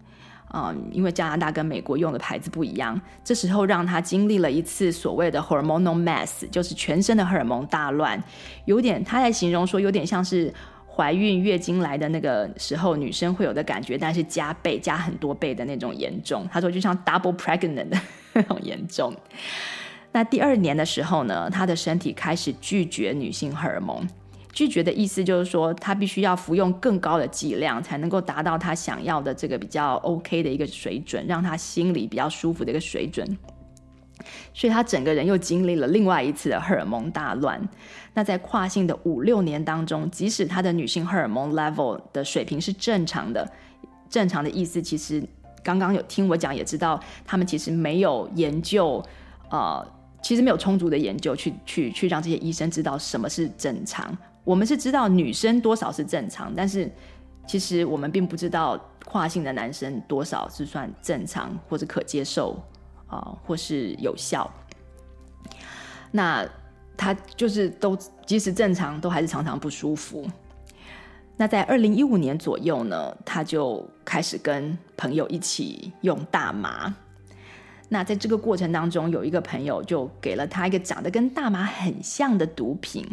[0.53, 2.99] 嗯，因为加拿大跟美国用的牌子不一样。
[3.23, 8.23] 这时候让他经历了一次所谓的 hormonal mess，就是全身的荷尔蒙大乱，
[8.65, 10.53] 有点他在形容说有点像是。
[10.99, 16.45] 怀孕月经来的那个时候，女生会有的感觉，但是加倍、加很多倍的那种严重。
[16.51, 17.97] 他说就像 double pregnant 的
[18.33, 19.15] 那种严重。
[20.11, 24.05] 那第二年的时候呢，他的身体开始拒绝女性荷尔蒙。
[24.51, 33.25] 拒绝的意思就是说，他必须要服用更高的剂量，才能够达到他想要的这个比较 OK 的一个水准，让他心里比较舒服的一个水准。
[34.53, 37.61] 所以他整个人又经历了另外一次的荷尔蒙大乱。
[38.19, 43.49] 那在跨性的五六年当中，即使他的女性荷尔蒙 level 的水平是正常的，
[44.09, 45.23] 正常的意思其实
[45.63, 49.01] 刚刚有听我讲也知道，他们其实没有研究，
[49.49, 49.87] 呃，
[50.21, 54.13] 其实没有充足的研究去去去让这些医生知道什么是正常。
[54.43, 56.91] 我们是知道女生多少是正常，但是
[57.47, 62.61] 其实我们并不知道跨性的男生多少是算正常或者可接受
[63.07, 64.51] 啊、或是有效。
[66.11, 66.45] 那。
[66.99, 70.27] 他就是都即使正常，都还是常常不舒服。
[71.37, 76.93] 那在二零一五年左右呢，他就开始跟朋友一起用大麻。
[77.87, 83.07] 那在这个过程当中，有一个朋友就给了他一个长得跟大麻很像的毒品。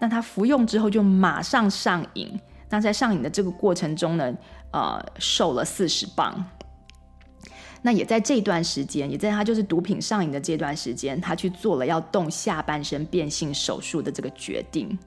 [0.00, 2.38] 那他服用之后就马上上瘾。
[2.68, 4.34] 那在上瘾的这个过程中呢，
[4.72, 6.44] 呃，瘦了四十磅。
[7.86, 14.98] 那也在这段时间，也在他就是毒品上瘾的这段时间，他去做了要动下半身变性手术的这个决定。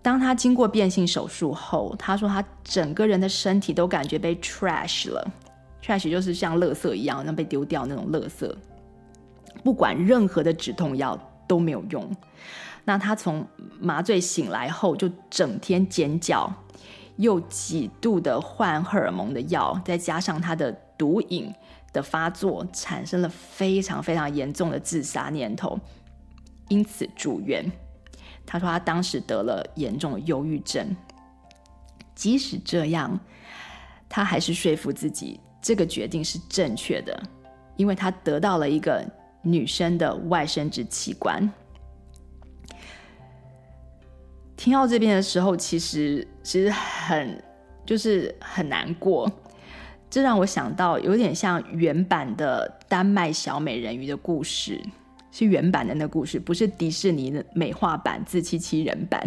[0.00, 5.30] 当他经过变性手术后，他说他整个人的身体都感觉被 trash 了
[5.82, 8.50] ，trash 就是像垃圾一样，像被丢掉那种垃圾。
[9.62, 12.10] 不管任何的止痛药都没有用。
[12.86, 13.46] 那他从
[13.78, 16.50] 麻醉醒来后，就整天尖叫，
[17.16, 20.74] 又几度的换荷尔蒙的药，再加上他的。
[20.96, 21.52] 毒瘾
[21.92, 25.78] 的发作产生了非常非常严重的自杀念头，
[26.68, 27.64] 因此住院。
[28.46, 30.94] 他说他当时得了严重的忧郁症。
[32.14, 33.18] 即使这样，
[34.08, 37.22] 他还是说服自己这个决定是正确的，
[37.76, 39.04] 因为他得到了一个
[39.42, 41.50] 女生的外生殖器官。
[44.56, 47.42] 听到这边的时候，其实其实很
[47.84, 49.30] 就是很难过。
[50.14, 54.80] 这让我想到有点像原版的丹麦小美人鱼的故事，
[55.32, 59.26] 是原版的那故事，不是迪士尼的美化版自欺欺人版。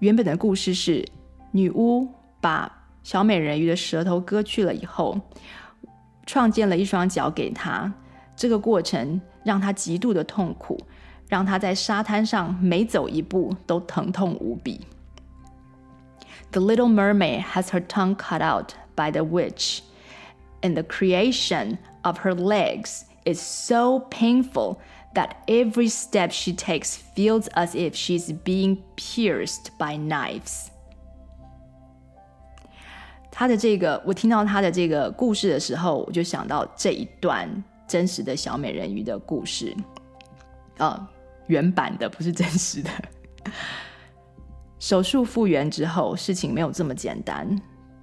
[0.00, 1.02] 原本的故事是，
[1.50, 2.06] 女巫
[2.42, 2.70] 把
[3.02, 5.18] 小美人鱼的舌头割去了以后，
[6.26, 7.90] 创建了一双脚给她。
[8.36, 10.78] 这个过程让她极度的痛苦，
[11.26, 14.78] 让她在沙滩上每走一步都疼痛无比。
[16.53, 19.81] The little mermaid has her tongue cut out by the witch,
[20.61, 24.77] and the creation of her legs is so painful
[25.13, 30.67] that every step she takes feels as if she's being pierced by knives.
[33.31, 39.75] 他的这个，我听到他的这个故事的时候，我就想到这一段真实的小美人鱼的故事，
[40.77, 41.09] 啊，
[41.47, 42.89] 原版的不是真实的。
[44.84, 47.58] 手术复原之后，事情没有这么简单。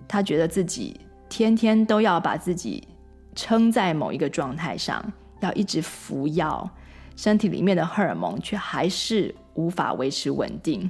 [0.08, 2.88] 他觉得自己天天都要把自己
[3.36, 6.68] 撑在某一个状态上，要一直服药。
[7.16, 10.90] 身体里面的荷尔蒙却还是无法维持稳定，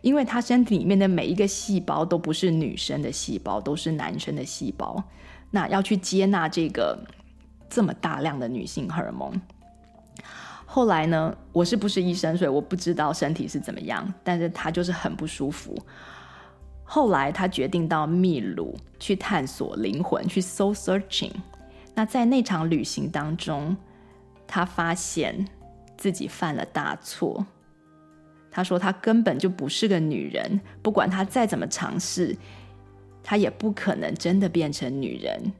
[0.00, 5.00] 因为他身体里面的每一个细胞都不是女生的细胞，都是男生的细胞。
[5.52, 6.98] 那要去接纳这个
[7.70, 9.40] 这么大量的女性荷尔蒙。
[10.76, 15.74] 后来呢，我是不是医生，所以我不知道身体是怎么样，但是他就是很不舒服。
[16.84, 21.32] 后来他决定到秘鲁去探索灵魂，去 soul searching。
[21.94, 23.74] 那在那场旅行当中。
[24.48, 25.48] 他发现
[25.96, 27.44] 自己犯了大错。
[28.48, 32.36] 他说：“他根本就不是个女人，不管他再怎么尝试，
[33.24, 35.52] 他也不可能真的变成女人。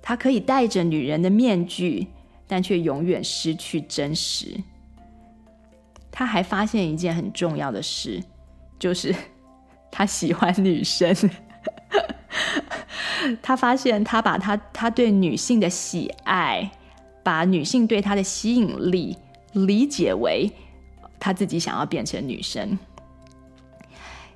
[0.00, 2.06] 他可以戴着女人的面具，
[2.52, 4.62] 但却永远失去真实。”
[6.12, 8.22] 他还发现一件很重要的事，
[8.78, 9.14] 就是
[9.90, 11.16] 他喜欢女生。
[13.40, 16.70] 他发现他把他他对女性的喜爱。
[17.24, 19.16] 把女性对他的吸引力
[19.52, 20.50] 理解为
[21.20, 22.76] 他自己想要变成女生，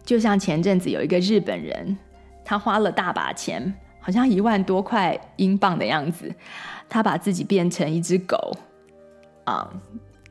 [0.04, 1.98] 就像前阵子有一个日本人，
[2.44, 6.32] 他花了大把钱，好像一万多块英镑的样子，
[6.88, 8.56] 他把自己变成一只狗，
[9.44, 9.70] 啊，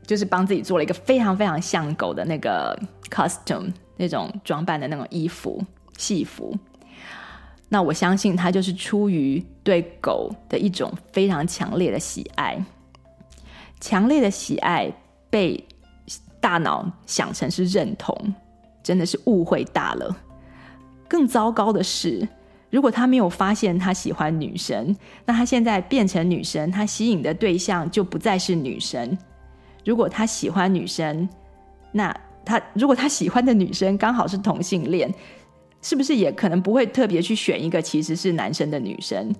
[0.05, 2.77] 就是帮自己做了一个非常非常像狗的那个
[3.09, 5.63] costume 那种装扮的那种衣服
[5.97, 6.57] 戏服。
[7.69, 12.63] 那我相信他就是出于对狗的一种非常强烈的喜爱，
[13.79, 14.91] 强烈的喜爱
[15.29, 15.67] 被
[16.39, 18.15] 大脑想成是认同，
[18.83, 20.15] 真的是误会大了。
[21.07, 22.27] 更糟糕的是，
[22.75, 24.93] 如果他没有发现他喜欢女生，
[25.25, 29.17] 那他现在变成女生，他吸引的对象就不再是女生。
[29.85, 31.29] 如果他喜欢女生，
[31.93, 32.13] 那
[32.43, 35.09] 他如果他喜欢的女生刚好是同性恋。
[35.81, 39.31] 是不是也可能不会特别去选一个其实是男生的女生？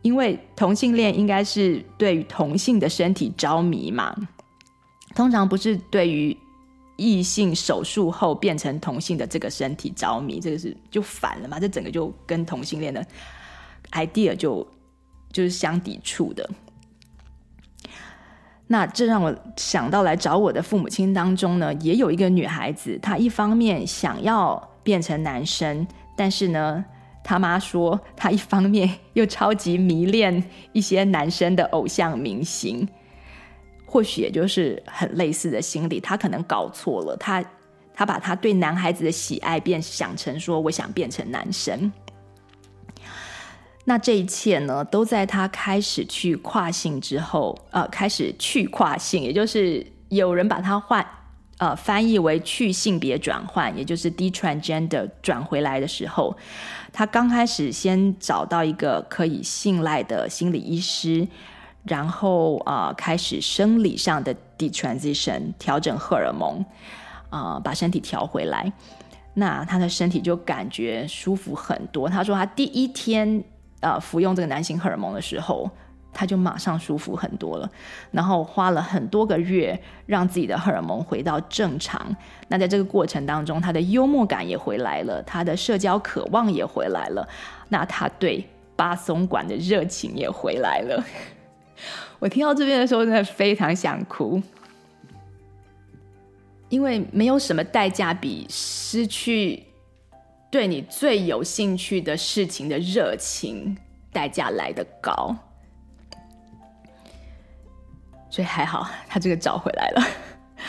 [0.00, 4.16] 因为同性恋应该是对于同性的身体着迷嘛，
[5.14, 6.34] 通常不是对于
[6.98, 11.58] 异性手术后变成同性的这个身体着迷，这个是就反了嘛？
[11.58, 13.02] 这整个就跟同性恋的
[13.92, 14.68] idea 就
[15.32, 16.46] 就是相抵触的。
[18.66, 24.62] 那这让我想到来找我的父母亲当中呢，也有一个女孩子，她一方面想要。
[24.84, 25.86] 变成男生，
[26.16, 26.82] 但是呢，
[27.22, 30.42] 他妈说她一方面又超级迷恋
[30.72, 32.88] 一些男生的偶像明星，
[33.90, 37.42] 或许也就是很类似的心理，他可能搞错了，他
[37.94, 41.90] 他把他对男孩子的喜爱变想成说我想变成男生。
[43.86, 51.04] 那这一切呢，都在他开始去跨性之后，呃，开始去跨性，也就是有人把他换。
[51.60, 56.36] 呃，翻译为去性别转换，也就是 d transgender 转回来的时候，
[56.92, 61.26] 他刚开始先找到一个可以信赖的心理医师，
[61.84, 66.64] 然后啊、开始生理上的 detransition 调整荷尔蒙，
[67.30, 68.72] 啊、把身体调回来，
[69.34, 72.08] 那他的身体就感觉舒服很多。
[72.08, 73.42] 他说他第一天
[73.80, 75.70] 呃服用这个男性荷尔蒙的时候。
[76.10, 77.70] 他就马上舒服很多了，
[78.10, 82.16] 然后花了很多个月让自己的荷尔蒙回到正常。
[82.48, 87.28] 那在这个过程当中，他的幽默感也回来了，他的社交渴望也回来了，
[87.68, 88.44] 那他对
[88.74, 91.04] 巴松馆的热情也回来了。
[92.18, 94.42] 我听到这边的时候，真的非常想哭，
[96.68, 99.62] 因为没有什么代价比失去
[100.50, 103.76] 对你最有兴趣的事情的热情
[104.12, 105.36] 代价来得高。
[108.30, 110.02] 所以还好，他这个找回来了。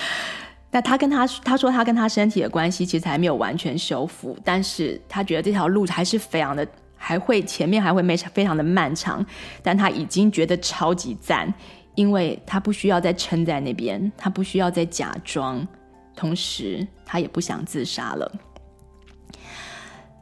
[0.72, 6.68] 那他跟他他说他跟他身体的关系其实还没有完全修复，但是他觉得这条路还是非常的。
[7.02, 9.26] 还会前面还会非常非常的漫长，
[9.64, 11.52] 但他已经觉得超级赞，
[11.96, 15.66] 因为他不需要再撑在那边，他不需要再假装，
[16.16, 18.32] 同时他也不想自杀了。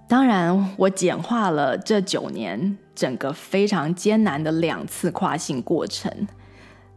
[0.08, 6.10] 当然，我简化了这九年整个非常艰难的两次跨性过程。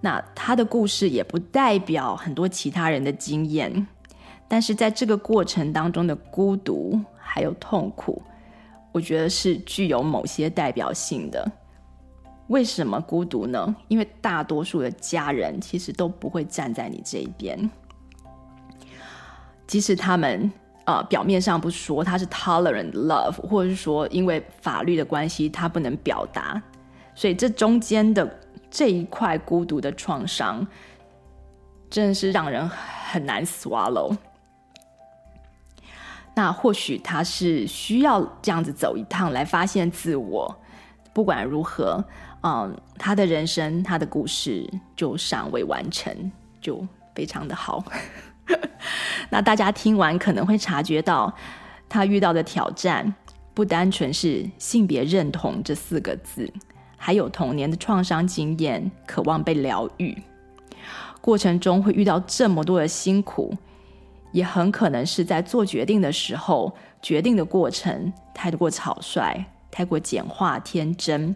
[0.02, 3.86] 那他的故事也不代表很多其他人的经验，
[4.46, 8.22] 但是在这个过程当中的孤独还有痛苦。
[8.92, 11.50] 我觉得是具有某些代表性的。
[12.48, 13.76] 为什么孤独呢？
[13.86, 17.70] 因为大多数的家人其实都不会站在你这一边，
[19.68, 20.50] 即使他们
[20.84, 26.60] 呃表面上不说他是 tolerant love，或者是说因为法律的关系他不能表达，
[27.14, 28.28] 所以这中间的
[28.68, 30.66] 这一块孤独的创伤，
[31.88, 34.16] 真的是让人很难 swallow。
[36.40, 40.58] 那或许他是需要这样子走一趟来发现自我。
[41.12, 42.02] 不管如何，
[42.42, 46.82] 嗯，他的人生，他的故事就尚未完成，就
[47.14, 47.84] 非常的好。
[49.28, 51.30] 那大家听完可能会察觉到，
[51.90, 53.14] 他遇到的挑战
[53.52, 56.50] 不单纯是性别认同这四个字，
[56.96, 60.16] 还有童年的创伤经验，渴望被疗愈。
[61.20, 63.54] 过程中会遇到这么多的辛苦。
[64.32, 71.34] 也很可能是在做决定的时候，决定的过程太过草率，太过简化、天真，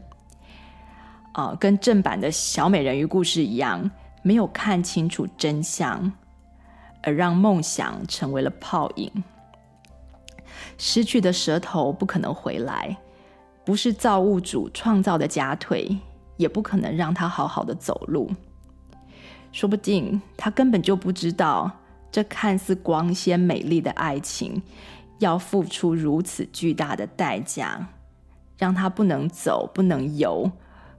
[1.32, 3.90] 啊、跟正版的小美人鱼故事一样，
[4.22, 6.12] 没有看清楚真相，
[7.02, 9.10] 而让梦想成为了泡影。
[10.78, 12.96] 失去的舌头不可能回来，
[13.64, 15.96] 不是造物主创造的假腿，
[16.36, 18.30] 也不可能让他好好的走路。
[19.50, 21.70] 说不定他根本就不知道。
[22.14, 24.62] 这看似光鲜美丽的爱情，
[25.18, 27.88] 要付出如此巨大的代价，
[28.56, 30.48] 让他不能走，不能游，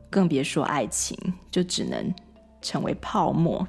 [0.10, 1.18] 更别说爱情，
[1.50, 2.14] 就只能
[2.62, 3.66] 成为泡沫。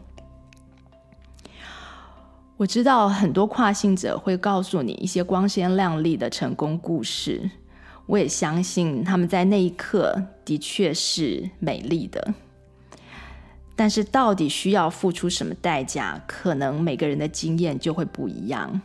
[2.57, 7.49] 我知道很多跨性者会告诉你一些光鲜亮丽的成功故事，
[8.07, 12.35] 我也相信他们在那一刻的确是美丽的。
[13.79, 16.19] 但是，到底需要付出什么代价？
[16.27, 18.81] 可能每个人的经验就会不一样。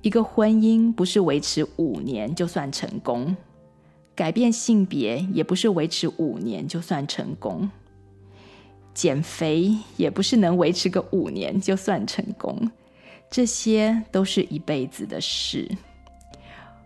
[0.00, 3.36] 一个婚姻不是维持五年就算成功，
[4.14, 7.68] 改变性别也不是维持五年就算成功，
[8.94, 12.70] 减肥也不是能维持个五年就算成功，
[13.28, 15.68] 这些都是一辈子的事。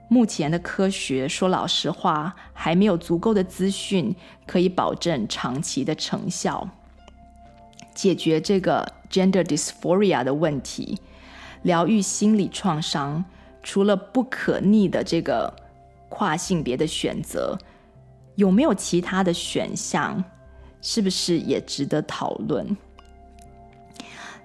[0.08, 4.14] 目前的科学，说老实话，还没有足够的资讯
[4.46, 6.68] 可以保证长期的成效。
[7.94, 10.98] 解决这个 gender dysphoria 的问题，
[11.62, 13.24] 疗愈心理创伤，
[13.62, 15.54] 除了不可逆的这个
[16.08, 17.56] 跨性别的选择，
[18.34, 20.22] 有没有其他的选项？
[20.82, 22.76] 是不是也值得讨论？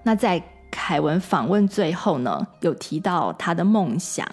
[0.04, 4.26] 那在凯文访问最后呢，有提到他的梦想。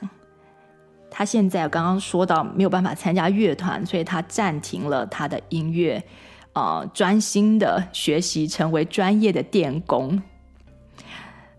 [1.10, 6.04] 他现在刚刚说到没有办法参加乐团，所以他暂停了他的音乐。
[6.56, 10.22] 呃，专心的学习，成为专业的电工。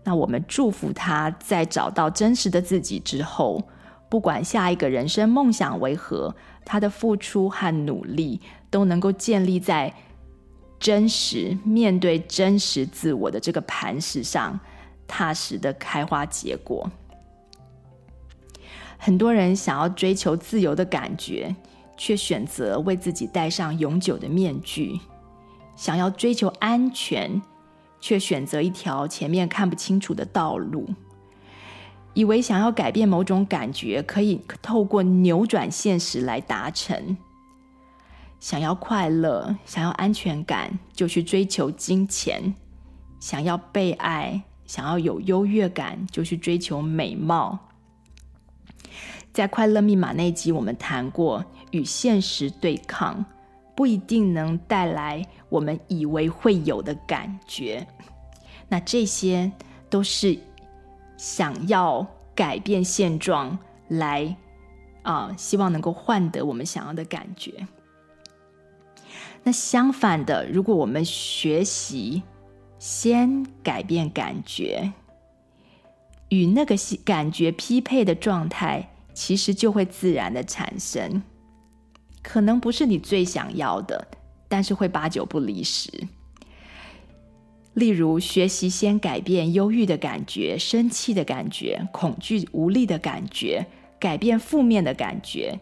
[0.02, 3.62] 那我们祝福他在找到真实的自己之后，
[4.08, 6.34] 不管下一个人生梦想为何，
[6.64, 9.94] 他的付出和努力都能够建立在
[10.80, 14.58] 真实面对真实自我的这个磐石上，
[15.06, 16.90] 踏实的开花结果。
[18.96, 21.54] 很多人想要追求自由的感觉。
[21.98, 24.98] 却选择为自己戴上永久的面具，
[25.76, 27.42] 想要追求安全，
[28.00, 30.88] 却选择一条前面看不清楚的道路，
[32.14, 37.18] 以为想要改变某种感觉，可以透过扭转现实来达成。
[38.40, 42.54] 想要快乐，想要安全感，就去追求金钱；
[43.18, 47.58] 想要被爱，想要有优越感，就去追求美貌。
[49.32, 51.44] 在《快乐密码》那集，我们谈过。
[51.70, 53.24] 与现实对抗，
[53.74, 57.86] 不一定能带来我们以为会有的感觉。
[58.68, 59.50] 那这些
[59.88, 60.38] 都是
[61.16, 63.58] 想要改变现状
[63.88, 64.36] 来
[65.02, 67.66] 啊、希望能够换得我们想要的感觉。
[69.42, 72.22] 那相反的，如果我们学习
[72.78, 74.92] 先改变感觉，
[76.28, 81.22] 与那个感觉匹配的状态，其实就会自然的产生。
[82.28, 84.06] 可能不是你最想要的，
[84.48, 85.90] 但是会八九不离十。
[87.72, 93.64] 例如，学习先改变忧郁的感觉、生气的感觉、恐惧无力的感觉，
[93.98, 95.58] 改变负面的感觉。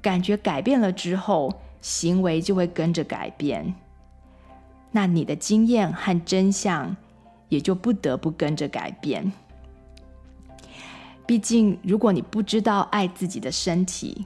[0.00, 3.74] 感觉改变了之后，行为就会跟着改变。
[4.90, 6.96] 那你的经验和真相
[7.50, 9.30] 也就不得不跟着改变。
[11.26, 14.24] 毕竟，如果你不知道爱自己的身体，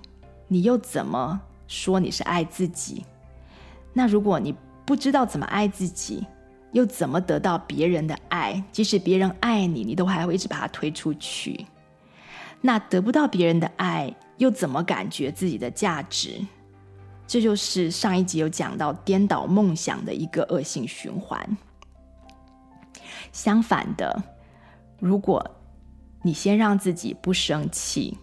[0.52, 3.06] 你又怎么说你是爱自己？
[3.94, 4.54] 那如果你
[4.84, 6.26] 不知道怎么爱自己，
[6.72, 8.62] 又怎么得到别人的爱？
[8.70, 11.64] 即使别人爱你，你都还会一直把他推出去。
[12.60, 16.38] 那得不到别人的爱，又怎么感觉自己的价值？
[17.26, 21.56] 这就是上一集有讲到颠倒梦想的一个恶性循环。
[23.32, 24.22] 相反的，
[24.98, 25.50] 如果
[26.20, 28.18] 你先让自己不生气。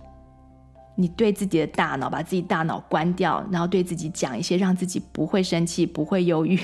[1.00, 6.60] 你对自己的大脑，把自己大脑关掉，然后对自己讲一些让自己不会生气、不会忧郁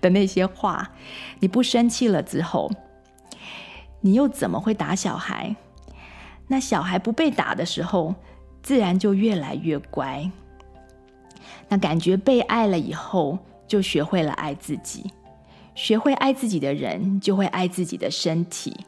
[0.00, 0.92] 的那些话。
[1.40, 2.70] 你不生气了之后，
[4.00, 5.56] 你又怎么会打小孩？
[6.46, 8.14] 那小孩不被打的时候，
[8.62, 10.30] 自然就越来越乖。
[11.68, 13.36] 那感觉被爱了以后，
[13.66, 15.10] 就学会了爱自己。
[15.74, 18.86] 学会爱自己的人，就会爱自己的身体。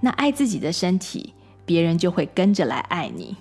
[0.00, 1.32] 那爱自己的身体，
[1.64, 3.36] 别人就会跟着来爱你。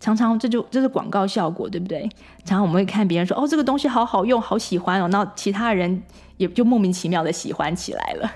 [0.00, 2.08] 常常这就这是广告效果，对不对？
[2.44, 6.02] 常常我们会看别人说：“哦，这个东西好好用，好喜欢哦。”那其他人
[6.36, 8.30] 也就莫名其妙的喜欢起来了。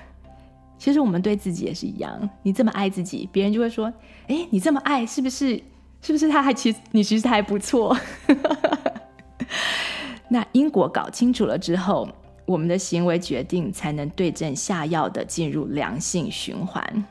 [0.77, 3.91] 其实我们对自己也是一样，你这么爱自己，别人就会说
[4.27, 5.61] ：“哎，你这么爱，是不是？
[6.01, 7.95] 是不是他还其实你其实还不错？”
[10.27, 12.09] 那因果搞清楚了之后，
[12.45, 17.05] 我们的行为决定才能对症下药的进入良性循环。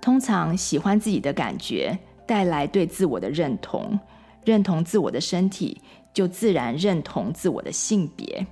[0.00, 1.96] 通常喜欢自己的感觉。
[2.32, 4.00] 带来对自我的认同，
[4.42, 5.82] 认同自我的身体，
[6.14, 8.46] 就自然认同自我的性别。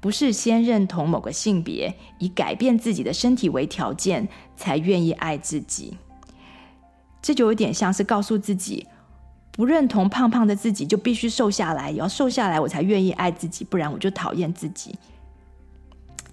[0.00, 5.96] 不是先认同某个性别，以改变自己的身体为条件，才愿意爱自己。
[7.22, 8.84] 这就有点像是告诉自己，
[9.52, 14.92] 不认同胖胖的自己，就必须瘦下来，要瘦下来，我才愿意爱自己，不然我就讨厌自己。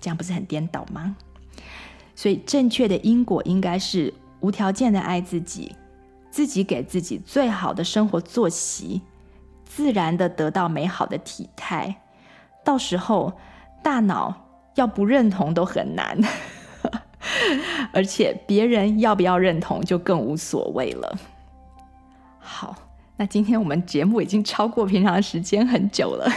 [0.01, 1.15] 这样不是很颠倒吗？
[2.15, 5.75] 所以正确的因果应该是无条件的爱自己。
[6.35, 9.01] 自己给自己最好的生活作息，
[9.63, 11.95] 自然的得到美好的体态，
[12.61, 13.31] 到时候
[13.81, 14.33] 大脑
[14.75, 16.19] 要不认同都很难，
[17.93, 21.17] 而且别人要不要认同就更无所谓了。
[22.37, 22.75] 好，
[23.15, 26.29] 那今天我们节目已经超过平常时间很久了，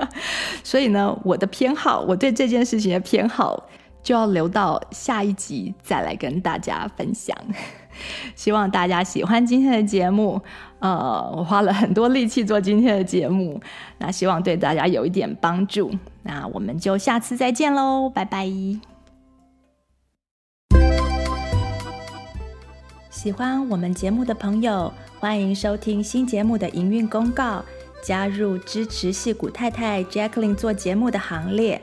[0.62, 3.66] 所以呢，我的偏好，我对这件事情的偏好，
[4.02, 7.34] 就要留到下一集再来跟大家分享。
[8.34, 10.40] 希望大家喜欢今天的节目，
[10.78, 13.60] 呃，我花了很多力气做今天的节目，
[13.98, 15.90] 那希望对大家有一点帮助。
[16.22, 18.46] 那我们就下次再见喽，拜拜！
[23.10, 27.64] 喜欢我们节目的朋友，欢迎收听新节目的营运公告，
[28.00, 31.82] 加入支持戏骨太太 Jacqueline 做节目的行列。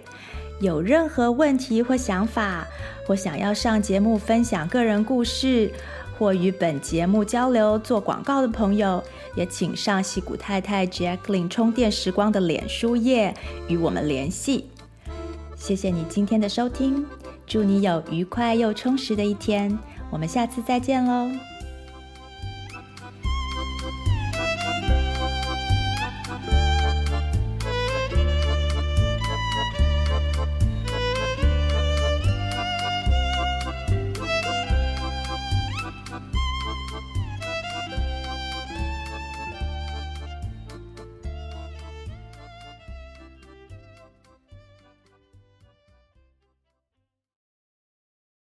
[0.62, 2.66] 有任何问题或想法，
[3.06, 5.70] 或想要上节目分享个人故事，
[6.18, 9.04] 或与本节目交流、做广告的朋友，
[9.36, 13.34] 也请上西谷太太 Jacqueline 充电时光的脸书页
[13.68, 14.70] 与我们联系。
[15.56, 17.06] 谢谢你今天的收听，
[17.46, 19.78] 祝你有愉快又充实的一天，
[20.12, 21.55] 我们下次再见喽。